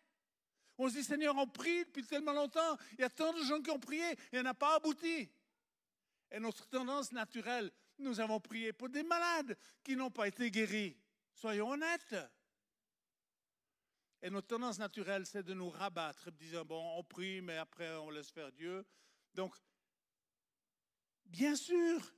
On 0.77 0.87
se 0.87 0.93
dit, 0.93 1.03
Seigneur, 1.03 1.35
on 1.35 1.47
prie 1.47 1.83
depuis 1.83 2.05
tellement 2.05 2.31
longtemps, 2.31 2.77
il 2.93 3.01
y 3.01 3.03
a 3.03 3.09
tant 3.09 3.33
de 3.33 3.43
gens 3.43 3.61
qui 3.61 3.71
ont 3.71 3.79
prié, 3.79 4.09
et 4.31 4.39
on 4.39 4.43
n'a 4.43 4.53
pas 4.53 4.77
abouti. 4.77 5.29
Et 6.31 6.39
notre 6.39 6.65
tendance 6.69 7.11
naturelle, 7.11 7.69
nous 7.99 8.21
avons 8.21 8.39
prié 8.39 8.71
pour 8.71 8.87
des 8.87 9.03
malades 9.03 9.57
qui 9.83 9.97
n'ont 9.97 10.11
pas 10.11 10.29
été 10.29 10.49
guéris. 10.49 10.95
Soyons 11.33 11.71
honnêtes. 11.71 12.15
Et 14.21 14.29
notre 14.29 14.47
tendance 14.47 14.79
naturelle, 14.79 15.25
c'est 15.25 15.43
de 15.43 15.53
nous 15.53 15.69
rabattre, 15.69 16.31
disant, 16.31 16.65
bon, 16.65 16.97
on 16.97 17.03
prie, 17.03 17.41
mais 17.41 17.57
après, 17.57 17.95
on 17.97 18.09
laisse 18.09 18.31
faire 18.31 18.51
Dieu. 18.51 18.85
Donc, 19.35 19.53
bien 21.25 21.55
sûr 21.55 22.13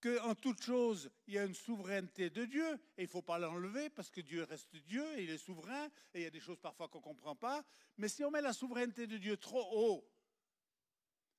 qu'en 0.00 0.34
toute 0.34 0.62
chose, 0.62 1.10
il 1.26 1.34
y 1.34 1.38
a 1.38 1.44
une 1.44 1.54
souveraineté 1.54 2.30
de 2.30 2.44
Dieu, 2.44 2.74
et 2.96 3.02
il 3.02 3.04
ne 3.04 3.08
faut 3.08 3.22
pas 3.22 3.38
l'enlever, 3.38 3.90
parce 3.90 4.10
que 4.10 4.20
Dieu 4.20 4.44
reste 4.44 4.74
Dieu, 4.76 5.04
et 5.18 5.24
il 5.24 5.30
est 5.30 5.38
souverain, 5.38 5.86
et 6.14 6.20
il 6.20 6.22
y 6.22 6.26
a 6.26 6.30
des 6.30 6.40
choses 6.40 6.58
parfois 6.60 6.88
qu'on 6.88 6.98
ne 6.98 7.04
comprend 7.04 7.36
pas. 7.36 7.64
Mais 7.96 8.08
si 8.08 8.24
on 8.24 8.30
met 8.30 8.40
la 8.40 8.52
souveraineté 8.52 9.06
de 9.06 9.16
Dieu 9.16 9.36
trop 9.36 9.66
haut, 9.72 10.08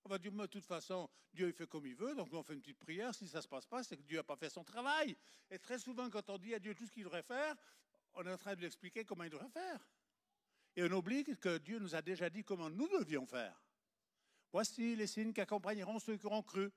on 0.06 0.10
va 0.10 0.18
dire, 0.18 0.32
mais 0.34 0.44
de 0.44 0.48
toute 0.48 0.66
façon, 0.66 1.10
Dieu 1.34 1.48
il 1.48 1.54
fait 1.54 1.68
comme 1.68 1.86
il 1.86 1.96
veut, 1.96 2.16
donc 2.16 2.34
on 2.34 2.44
fait 2.44 2.54
une 2.54 2.62
petite 2.62 2.80
prière. 2.80 3.14
Si 3.14 3.28
ça 3.28 3.38
ne 3.38 3.44
se 3.44 3.48
passe 3.48 3.66
pas, 3.66 3.84
c'est 3.84 3.98
que 3.98 4.04
Dieu 4.04 4.18
n'a 4.18 4.24
pas 4.24 4.36
fait 4.36 4.50
son 4.50 4.64
travail. 4.64 5.16
Et 5.52 5.60
très 5.60 5.78
souvent, 5.78 6.10
quand 6.10 6.30
on 6.30 6.38
dit 6.38 6.54
à 6.54 6.60
Dieu 6.60 6.74
tout 6.74 6.86
ce 6.86 6.92
qu'il 6.92 7.04
devrait 7.04 7.24
faire, 7.24 7.56
on 8.20 8.26
est 8.26 8.34
en 8.34 8.38
train 8.38 8.54
de 8.54 8.60
lui 8.60 8.66
expliquer 8.66 9.06
comment 9.06 9.24
il 9.24 9.30
devrait 9.30 9.50
faire. 9.50 9.80
Et 10.76 10.84
on 10.84 10.92
oublie 10.92 11.24
que 11.24 11.58
Dieu 11.58 11.80
nous 11.80 11.96
a 11.96 12.02
déjà 12.02 12.30
dit 12.30 12.44
comment 12.44 12.70
nous 12.70 12.88
devions 12.90 13.26
faire. 13.26 13.62
Voici 14.52 14.96
les 14.96 15.08
signes 15.08 15.32
qui 15.32 15.42
accompagneront 15.42 16.00
ceux 16.00 16.18
qui 16.18 16.26
auront 16.26 16.44
cru. 16.44 16.70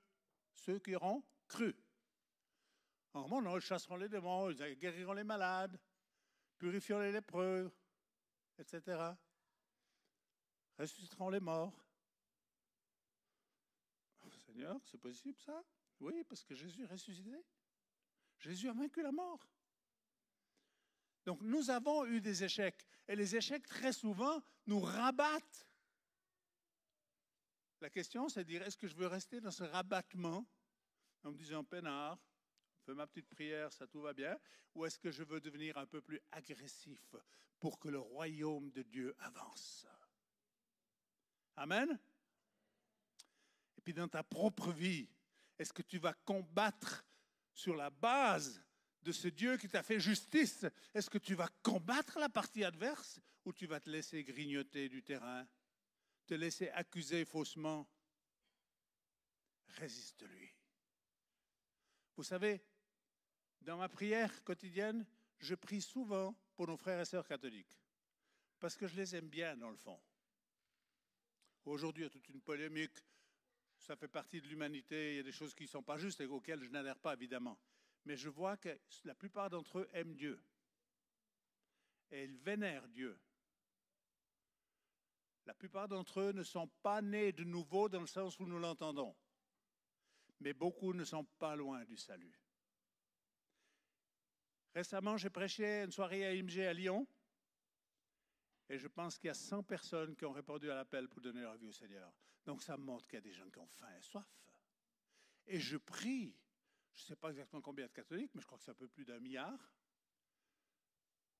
Ceux 0.53 0.79
qui 0.79 0.95
auront 0.95 1.23
cru. 1.47 1.75
En 3.13 3.27
mon 3.27 3.41
nom, 3.41 3.57
ils 3.57 3.61
chasseront 3.61 3.97
les 3.97 4.07
démons, 4.07 4.49
ils 4.51 4.75
guériront 4.77 5.13
les 5.13 5.23
malades, 5.23 5.79
purifieront 6.57 7.01
les 7.01 7.11
lépreux, 7.11 7.71
etc. 8.57 9.11
Ressusciteront 10.79 11.29
les 11.29 11.39
morts. 11.39 11.77
Seigneur, 14.45 14.79
c'est 14.85 14.99
possible 14.99 15.39
ça? 15.39 15.63
Oui, 15.99 16.23
parce 16.23 16.43
que 16.43 16.55
Jésus 16.55 16.83
est 16.83 16.87
ressuscité. 16.87 17.43
Jésus 18.39 18.69
a 18.69 18.73
vaincu 18.73 19.01
la 19.01 19.11
mort. 19.11 19.47
Donc 21.25 21.41
nous 21.41 21.69
avons 21.69 22.05
eu 22.05 22.21
des 22.21 22.43
échecs. 22.43 22.85
Et 23.07 23.15
les 23.15 23.35
échecs, 23.35 23.65
très 23.67 23.93
souvent, 23.93 24.41
nous 24.65 24.79
rabattent. 24.79 25.67
La 27.81 27.89
question, 27.89 28.29
c'est 28.29 28.43
de 28.43 28.49
dire, 28.49 28.61
est-ce 28.63 28.77
que 28.77 28.87
je 28.87 28.95
veux 28.95 29.07
rester 29.07 29.41
dans 29.41 29.51
ce 29.51 29.63
rabattement? 29.63 30.45
En 31.23 31.31
me 31.31 31.37
disant, 31.37 31.63
peinard, 31.63 32.17
fais 32.85 32.93
ma 32.93 33.07
petite 33.07 33.27
prière, 33.27 33.71
ça 33.71 33.87
tout 33.87 34.01
va 34.01 34.13
bien, 34.13 34.37
ou 34.75 34.85
est-ce 34.85 34.99
que 34.99 35.11
je 35.11 35.23
veux 35.23 35.39
devenir 35.39 35.77
un 35.77 35.85
peu 35.85 36.01
plus 36.01 36.19
agressif 36.31 37.15
pour 37.59 37.79
que 37.79 37.89
le 37.89 37.99
royaume 37.99 38.71
de 38.71 38.83
Dieu 38.83 39.15
avance? 39.19 39.85
Amen? 41.55 41.99
Et 43.77 43.81
puis 43.81 43.93
dans 43.93 44.07
ta 44.07 44.23
propre 44.23 44.71
vie, 44.71 45.09
est-ce 45.59 45.73
que 45.73 45.81
tu 45.81 45.97
vas 45.97 46.13
combattre 46.13 47.05
sur 47.53 47.75
la 47.75 47.89
base 47.89 48.61
de 49.03 49.11
ce 49.11 49.27
Dieu 49.27 49.57
qui 49.57 49.67
t'a 49.67 49.83
fait 49.83 49.99
justice, 49.99 50.65
est-ce 50.93 51.09
que 51.09 51.17
tu 51.17 51.35
vas 51.35 51.49
combattre 51.61 52.19
la 52.19 52.29
partie 52.29 52.63
adverse 52.63 53.19
ou 53.45 53.53
tu 53.53 53.67
vas 53.67 53.79
te 53.79 53.89
laisser 53.89 54.23
grignoter 54.23 54.89
du 54.89 55.03
terrain, 55.03 55.45
te 56.25 56.33
laisser 56.33 56.69
accuser 56.69 57.25
faussement? 57.25 57.87
Résiste-lui. 59.67 60.49
Vous 62.15 62.23
savez, 62.23 62.61
dans 63.61 63.77
ma 63.77 63.89
prière 63.89 64.43
quotidienne, 64.43 65.05
je 65.39 65.55
prie 65.55 65.81
souvent 65.81 66.35
pour 66.55 66.67
nos 66.67 66.77
frères 66.77 67.01
et 67.01 67.05
sœurs 67.05 67.27
catholiques, 67.27 67.77
parce 68.59 68.77
que 68.77 68.87
je 68.87 68.95
les 68.95 69.15
aime 69.15 69.27
bien 69.27 69.57
dans 69.57 69.71
le 69.71 69.77
fond. 69.77 69.99
Aujourd'hui, 71.65 72.03
il 72.03 72.05
y 72.05 72.07
a 72.07 72.11
toute 72.11 72.29
une 72.29 72.41
polémique, 72.41 72.97
ça 73.79 73.95
fait 73.95 74.07
partie 74.07 74.41
de 74.41 74.47
l'humanité, 74.47 75.13
il 75.13 75.17
y 75.17 75.19
a 75.19 75.23
des 75.23 75.31
choses 75.31 75.53
qui 75.55 75.63
ne 75.63 75.69
sont 75.69 75.83
pas 75.83 75.97
justes 75.97 76.21
et 76.21 76.25
auxquelles 76.25 76.63
je 76.63 76.69
n'adhère 76.69 76.99
pas, 76.99 77.13
évidemment 77.13 77.59
mais 78.05 78.15
je 78.15 78.29
vois 78.29 78.57
que 78.57 78.77
la 79.03 79.15
plupart 79.15 79.49
d'entre 79.49 79.79
eux 79.79 79.89
aiment 79.93 80.15
Dieu. 80.15 80.43
Et 82.11 82.23
ils 82.23 82.37
vénèrent 82.37 82.87
Dieu. 82.89 83.19
La 85.45 85.53
plupart 85.53 85.87
d'entre 85.87 86.21
eux 86.21 86.31
ne 86.31 86.43
sont 86.43 86.67
pas 86.81 87.01
nés 87.01 87.31
de 87.31 87.43
nouveau 87.43 87.89
dans 87.89 87.99
le 87.99 88.07
sens 88.07 88.39
où 88.39 88.45
nous 88.45 88.59
l'entendons. 88.59 89.15
Mais 90.39 90.53
beaucoup 90.53 90.93
ne 90.93 91.03
sont 91.03 91.25
pas 91.25 91.55
loin 91.55 91.83
du 91.85 91.97
salut. 91.97 92.39
Récemment, 94.73 95.17
j'ai 95.17 95.29
prêché 95.29 95.83
une 95.83 95.91
soirée 95.91 96.25
à 96.25 96.33
IMG 96.33 96.59
à 96.59 96.73
Lyon. 96.73 97.07
Et 98.69 98.79
je 98.79 98.87
pense 98.87 99.17
qu'il 99.17 99.27
y 99.27 99.31
a 99.31 99.35
100 99.35 99.63
personnes 99.63 100.15
qui 100.15 100.25
ont 100.25 100.31
répondu 100.31 100.71
à 100.71 100.75
l'appel 100.75 101.07
pour 101.07 101.21
donner 101.21 101.41
leur 101.41 101.55
vie 101.57 101.67
au 101.67 101.73
Seigneur. 101.73 102.11
Donc 102.45 102.61
ça 102.61 102.77
montre 102.77 103.05
qu'il 103.07 103.15
y 103.15 103.17
a 103.17 103.21
des 103.21 103.33
gens 103.33 103.49
qui 103.49 103.59
ont 103.59 103.67
faim 103.67 103.93
et 103.97 104.01
soif. 104.01 104.27
Et 105.45 105.59
je 105.59 105.77
prie 105.77 106.35
je 106.95 107.01
ne 107.01 107.05
sais 107.07 107.15
pas 107.15 107.29
exactement 107.29 107.61
combien 107.61 107.87
de 107.87 107.91
catholiques, 107.91 108.31
mais 108.35 108.41
je 108.41 108.45
crois 108.45 108.57
que 108.57 108.63
c'est 108.63 108.71
un 108.71 108.75
peu 108.75 108.87
plus 108.87 109.05
d'un 109.05 109.19
milliard, 109.19 109.73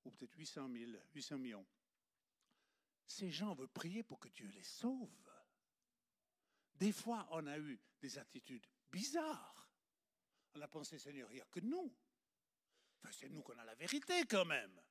ou 0.03 0.11
peut-être 0.11 0.35
800 0.35 0.69
000, 0.71 0.91
800 1.13 1.37
millions. 1.37 1.65
Ces 3.05 3.29
gens 3.29 3.53
veulent 3.53 3.69
prier 3.69 4.03
pour 4.03 4.19
que 4.19 4.29
Dieu 4.29 4.47
les 4.47 4.63
sauve. 4.63 5.31
Des 6.75 6.91
fois, 6.91 7.27
on 7.31 7.45
a 7.47 7.57
eu 7.59 7.79
des 8.01 8.17
attitudes 8.17 8.65
bizarres. 8.91 9.69
On 10.55 10.61
a 10.61 10.67
pensé, 10.67 10.97
Seigneur, 10.97 11.29
il 11.31 11.35
n'y 11.35 11.41
a 11.41 11.45
que 11.45 11.59
nous. 11.59 11.93
C'est 13.11 13.29
nous 13.29 13.41
qu'on 13.41 13.57
a 13.57 13.65
la 13.65 13.75
vérité 13.75 14.25
quand 14.25 14.45
même. 14.45 14.81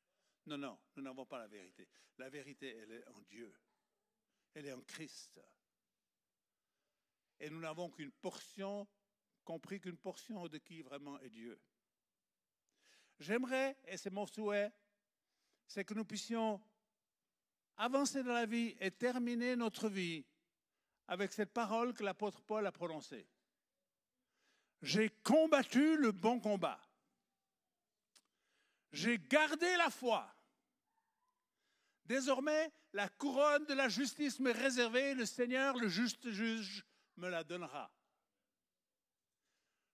Non, 0.46 0.58
non, 0.58 0.78
nous 0.96 1.02
n'avons 1.02 1.26
pas 1.26 1.38
la 1.38 1.48
vérité. 1.48 1.88
La 2.18 2.28
vérité, 2.28 2.76
elle 2.76 2.92
est 2.92 3.08
en 3.08 3.20
Dieu. 3.22 3.54
Elle 4.54 4.66
est 4.66 4.72
en 4.72 4.82
Christ. 4.82 5.40
Et 7.40 7.50
nous 7.50 7.60
n'avons 7.60 7.90
qu'une 7.90 8.12
portion 8.12 8.86
compris 9.42 9.80
qu'une 9.80 9.96
portion 9.96 10.48
de 10.48 10.58
qui 10.58 10.82
vraiment 10.82 11.18
est 11.20 11.30
Dieu. 11.30 11.60
J'aimerais, 13.18 13.76
et 13.86 13.96
c'est 13.96 14.10
mon 14.10 14.26
souhait, 14.26 14.72
c'est 15.66 15.84
que 15.84 15.94
nous 15.94 16.04
puissions 16.04 16.60
avancer 17.76 18.22
dans 18.22 18.32
la 18.32 18.46
vie 18.46 18.76
et 18.80 18.90
terminer 18.90 19.56
notre 19.56 19.88
vie 19.88 20.24
avec 21.08 21.32
cette 21.32 21.52
parole 21.52 21.94
que 21.94 22.04
l'apôtre 22.04 22.42
Paul 22.42 22.66
a 22.66 22.72
prononcée. 22.72 23.26
J'ai 24.82 25.10
combattu 25.22 25.96
le 25.96 26.12
bon 26.12 26.40
combat. 26.40 26.80
J'ai 28.92 29.18
gardé 29.18 29.76
la 29.76 29.90
foi. 29.90 30.34
Désormais, 32.04 32.72
la 32.92 33.08
couronne 33.08 33.64
de 33.66 33.74
la 33.74 33.88
justice 33.88 34.40
m'est 34.40 34.52
réservée, 34.52 35.14
le 35.14 35.24
Seigneur, 35.24 35.76
le 35.76 35.88
juste 35.88 36.30
juge, 36.30 36.84
me 37.16 37.28
la 37.28 37.44
donnera 37.44 37.90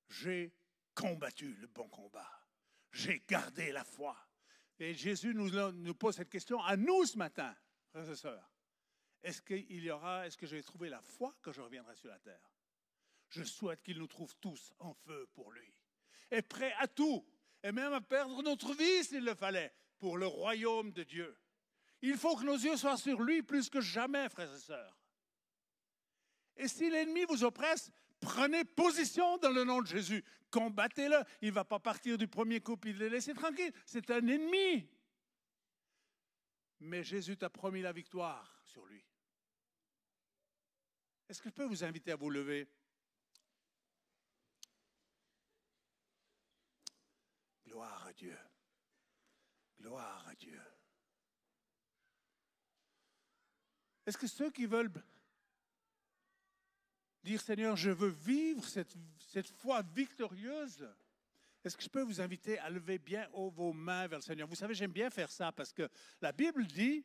j'ai 0.09 0.55
combattu 0.95 1.55
le 1.55 1.67
bon 1.67 1.89
combat. 1.89 2.29
J'ai 2.93 3.23
gardé 3.29 3.73
la 3.73 3.85
foi. 3.85 4.17
Et 4.79 4.95
Jésus 4.95 5.35
nous, 5.35 5.95
pose 5.95 6.17
cette 6.17 6.31
question 6.31 6.63
à 6.63 6.77
nous 6.77 7.05
ce 7.05 7.19
matin, 7.19 7.55
frères 7.91 8.11
et 8.11 8.17
sœurs. 8.17 8.53
Est-ce 9.23 9.43
qu'il 9.43 9.85
y 9.85 9.91
aura, 9.91 10.27
est-ce 10.27 10.37
que 10.37 10.47
je 10.47 10.57
vais 10.57 10.63
trouver 10.63 10.89
la 10.89 11.03
foi 11.03 11.37
quand 11.43 11.53
je 11.53 11.61
reviendrai 11.61 11.97
sur 11.97 12.09
la 12.09 12.19
terre? 12.21 12.53
Je 13.29 13.43
souhaite 13.43 13.83
qu'il 13.83 13.99
nous 13.99 14.07
trouve 14.07 14.35
tous 14.37 14.73
en 14.79 14.95
feu 14.95 15.29
pour 15.35 15.53
lui. 15.53 15.75
Et 16.31 16.43
prêt 16.43 16.73
à 16.79 16.87
tout, 16.87 17.27
et 17.63 17.73
même 17.73 17.93
à 17.93 18.01
perdre 18.01 18.43
notre 18.43 18.73
vie 18.75 19.05
s'il 19.05 19.25
le 19.25 19.35
fallait, 19.35 19.75
pour 19.99 20.17
le 20.17 20.27
royaume 20.27 20.93
de 20.93 21.03
Dieu. 21.03 21.37
Il 22.01 22.17
faut 22.17 22.37
que 22.37 22.45
nos 22.45 22.57
yeux 22.57 22.77
soient 22.77 22.97
sur 22.97 23.21
lui 23.21 23.43
plus 23.43 23.69
que 23.69 23.81
jamais, 23.81 24.29
frères 24.29 24.55
et 24.55 24.61
sœurs. 24.61 24.97
Et 26.57 26.69
si 26.69 26.89
l'ennemi 26.89 27.25
vous 27.25 27.43
oppresse, 27.43 27.91
Prenez 28.21 28.65
position 28.65 29.39
dans 29.39 29.51
le 29.51 29.65
nom 29.65 29.81
de 29.81 29.87
Jésus. 29.87 30.25
Combattez-le. 30.51 31.23
Il 31.43 31.49
ne 31.49 31.55
va 31.55 31.65
pas 31.65 31.79
partir 31.79 32.19
du 32.19 32.27
premier 32.27 32.61
coup 32.61 32.79
et 32.85 32.93
le 32.93 33.09
laisser 33.09 33.35
tranquille. 33.35 33.73
C'est 33.87 34.11
un 34.11 34.27
ennemi. 34.27 34.89
Mais 36.81 37.03
Jésus 37.05 37.37
t'a 37.37 37.51
promis 37.51 37.83
la 37.83 37.93
victoire 37.93 38.61
sur 38.65 38.85
lui. 38.87 39.05
Est-ce 41.29 41.43
que 41.43 41.49
je 41.51 41.55
peux 41.55 41.65
vous 41.65 41.85
inviter 41.85 42.13
à 42.13 42.17
vous 42.17 42.31
lever? 42.31 42.67
Gloire 47.67 48.07
à 48.07 48.13
Dieu. 48.13 48.39
Gloire 49.81 50.27
à 50.27 50.35
Dieu. 50.35 50.61
Est-ce 54.07 54.17
que 54.17 54.27
ceux 54.27 54.51
qui 54.51 54.65
veulent 54.65 54.91
dire 57.23 57.41
Seigneur, 57.41 57.77
je 57.77 57.91
veux 57.91 58.09
vivre 58.09 58.65
cette, 58.65 58.95
cette 59.19 59.49
foi 59.49 59.83
victorieuse. 59.95 60.89
Est-ce 61.65 61.77
que 61.77 61.83
je 61.83 61.89
peux 61.89 62.03
vous 62.03 62.21
inviter 62.21 62.59
à 62.59 62.71
lever 62.71 62.99
bien 62.99 63.29
haut 63.33 63.51
vos 63.51 63.73
mains 63.73 64.07
vers 64.07 64.19
le 64.19 64.25
Seigneur? 64.25 64.49
Vous 64.49 64.55
savez, 64.55 64.75
j'aime 64.75 64.93
bien 64.93 65.11
faire 65.11 65.31
ça 65.31 65.53
parce 65.53 65.73
que 65.73 65.89
la 66.21 66.33
Bible 66.33 66.67
dit 66.67 67.05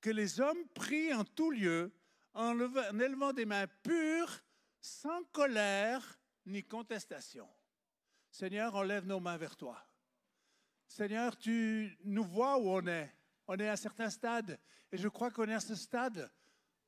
que 0.00 0.10
les 0.10 0.40
hommes 0.40 0.68
prient 0.74 1.14
en 1.14 1.24
tout 1.24 1.50
lieu 1.50 1.92
en, 2.34 2.58
en 2.60 2.98
élevant 2.98 3.32
des 3.32 3.46
mains 3.46 3.66
pures, 3.82 4.42
sans 4.80 5.22
colère 5.32 6.18
ni 6.46 6.62
contestation. 6.62 7.48
Seigneur, 8.30 8.74
on 8.74 8.82
lève 8.82 9.06
nos 9.06 9.20
mains 9.20 9.36
vers 9.36 9.56
toi. 9.56 9.82
Seigneur, 10.86 11.36
tu 11.38 11.96
nous 12.04 12.24
vois 12.24 12.58
où 12.58 12.68
on 12.68 12.86
est. 12.86 13.14
On 13.46 13.56
est 13.56 13.68
à 13.68 13.72
un 13.72 13.76
certain 13.76 14.10
stade. 14.10 14.58
Et 14.92 14.96
je 14.96 15.08
crois 15.08 15.30
qu'on 15.30 15.48
est 15.48 15.54
à 15.54 15.60
ce 15.60 15.74
stade 15.74 16.30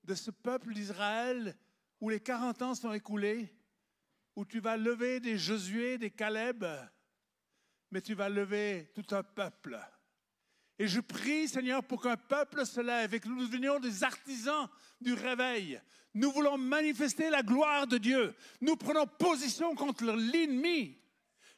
de 0.05 0.15
ce 0.15 0.31
peuple 0.31 0.75
d'Israël 0.75 1.57
où 2.01 2.11
les 2.11 2.21
40 2.21 2.63
ans 2.63 2.75
sont 2.75 2.93
écoulés, 2.93 3.53
où 4.35 4.45
tu 4.45 4.61
vas 4.61 4.77
lever 4.77 5.21
des 5.21 5.39
Josué, 5.39 5.99
des 5.99 6.11
Caleb, 6.11 6.65
mais 7.91 8.01
tu 8.01 8.15
vas 8.15 8.29
lever 8.29 8.91
tout 8.95 9.15
un 9.15 9.23
peuple. 9.23 9.79
Et 10.79 10.89
je 10.89 11.01
prie, 11.01 11.49
Seigneur, 11.49 11.83
pour 11.83 12.03
qu'un 12.03 12.17
peuple 12.17 12.67
se 12.67 12.81
lève 12.81 13.15
et 13.15 13.21
que 13.21 13.29
nous 13.29 13.47
devenions 13.47 13.81
des 13.81 14.05
artisans 14.05 14.69
du 15.01 15.15
réveil. 15.15 15.81
Nous 16.13 16.31
voulons 16.31 16.59
manifester 16.59 17.31
la 17.31 17.43
gloire 17.43 17.87
de 17.87 17.99
Dieu. 17.99 18.35
Nous 18.61 18.77
prenons 18.77 19.07
position 19.07 19.75
contre 19.75 20.05
l'ennemi 20.05 20.99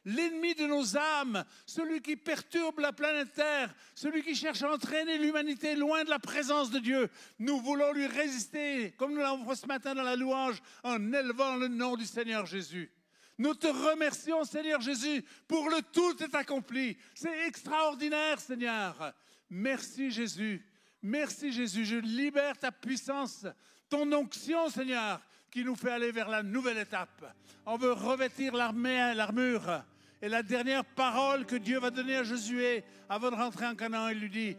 l'ennemi 0.05 0.55
de 0.55 0.65
nos 0.65 0.97
âmes, 0.97 1.43
celui 1.65 2.01
qui 2.01 2.15
perturbe 2.15 2.79
la 2.79 2.93
planète 2.93 3.33
Terre, 3.33 3.73
celui 3.95 4.23
qui 4.23 4.35
cherche 4.35 4.63
à 4.63 4.71
entraîner 4.71 5.17
l'humanité 5.17 5.75
loin 5.75 6.03
de 6.03 6.09
la 6.09 6.19
présence 6.19 6.71
de 6.71 6.79
Dieu. 6.79 7.09
Nous 7.39 7.59
voulons 7.59 7.91
lui 7.93 8.07
résister, 8.07 8.93
comme 8.97 9.13
nous 9.13 9.19
l'avons 9.19 9.47
fait 9.47 9.55
ce 9.55 9.67
matin 9.67 9.95
dans 9.95 10.03
la 10.03 10.15
louange, 10.15 10.61
en 10.83 11.13
élevant 11.13 11.55
le 11.55 11.67
nom 11.67 11.95
du 11.95 12.05
Seigneur 12.05 12.45
Jésus. 12.45 12.91
Nous 13.37 13.53
te 13.53 13.67
remercions, 13.67 14.43
Seigneur 14.43 14.81
Jésus, 14.81 15.23
pour 15.47 15.69
le 15.69 15.81
tout 15.93 16.21
est 16.21 16.35
accompli. 16.35 16.97
C'est 17.15 17.47
extraordinaire, 17.47 18.39
Seigneur. 18.39 19.13
Merci, 19.49 20.11
Jésus. 20.11 20.65
Merci, 21.01 21.53
Jésus. 21.53 21.85
Je 21.85 21.95
libère 21.95 22.57
ta 22.57 22.71
puissance, 22.71 23.45
ton 23.89 24.11
onction, 24.11 24.69
Seigneur, 24.69 25.21
qui 25.51 25.63
nous 25.63 25.75
fait 25.75 25.91
aller 25.91 26.11
vers 26.11 26.29
la 26.29 26.43
nouvelle 26.43 26.77
étape. 26.77 27.33
On 27.65 27.77
veut 27.77 27.93
revêtir 27.93 28.53
l'armure. 28.53 29.83
Et 30.21 30.29
la 30.29 30.43
dernière 30.43 30.83
parole 30.83 31.45
que 31.45 31.55
Dieu 31.55 31.79
va 31.79 31.91
donner 31.91 32.17
à 32.17 32.23
Josué 32.23 32.83
avant 33.07 33.31
de 33.31 33.35
rentrer 33.35 33.65
en 33.65 33.75
Canaan, 33.75 34.09
il 34.09 34.19
lui 34.19 34.29
dit, 34.29 34.57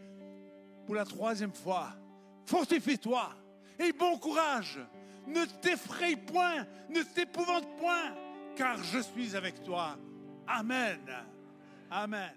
pour 0.86 0.94
la 0.94 1.04
troisième 1.04 1.52
fois, 1.52 1.92
fortifie-toi 2.46 3.30
et 3.78 3.92
bon 3.92 4.18
courage. 4.18 4.80
Ne 5.26 5.44
t'effraie 5.60 6.16
point, 6.16 6.66
ne 6.88 7.02
t'épouvante 7.02 7.76
point, 7.78 8.14
car 8.56 8.82
je 8.82 9.00
suis 9.00 9.36
avec 9.36 9.62
toi. 9.62 9.96
Amen. 10.46 11.00
Amen. 11.90 12.32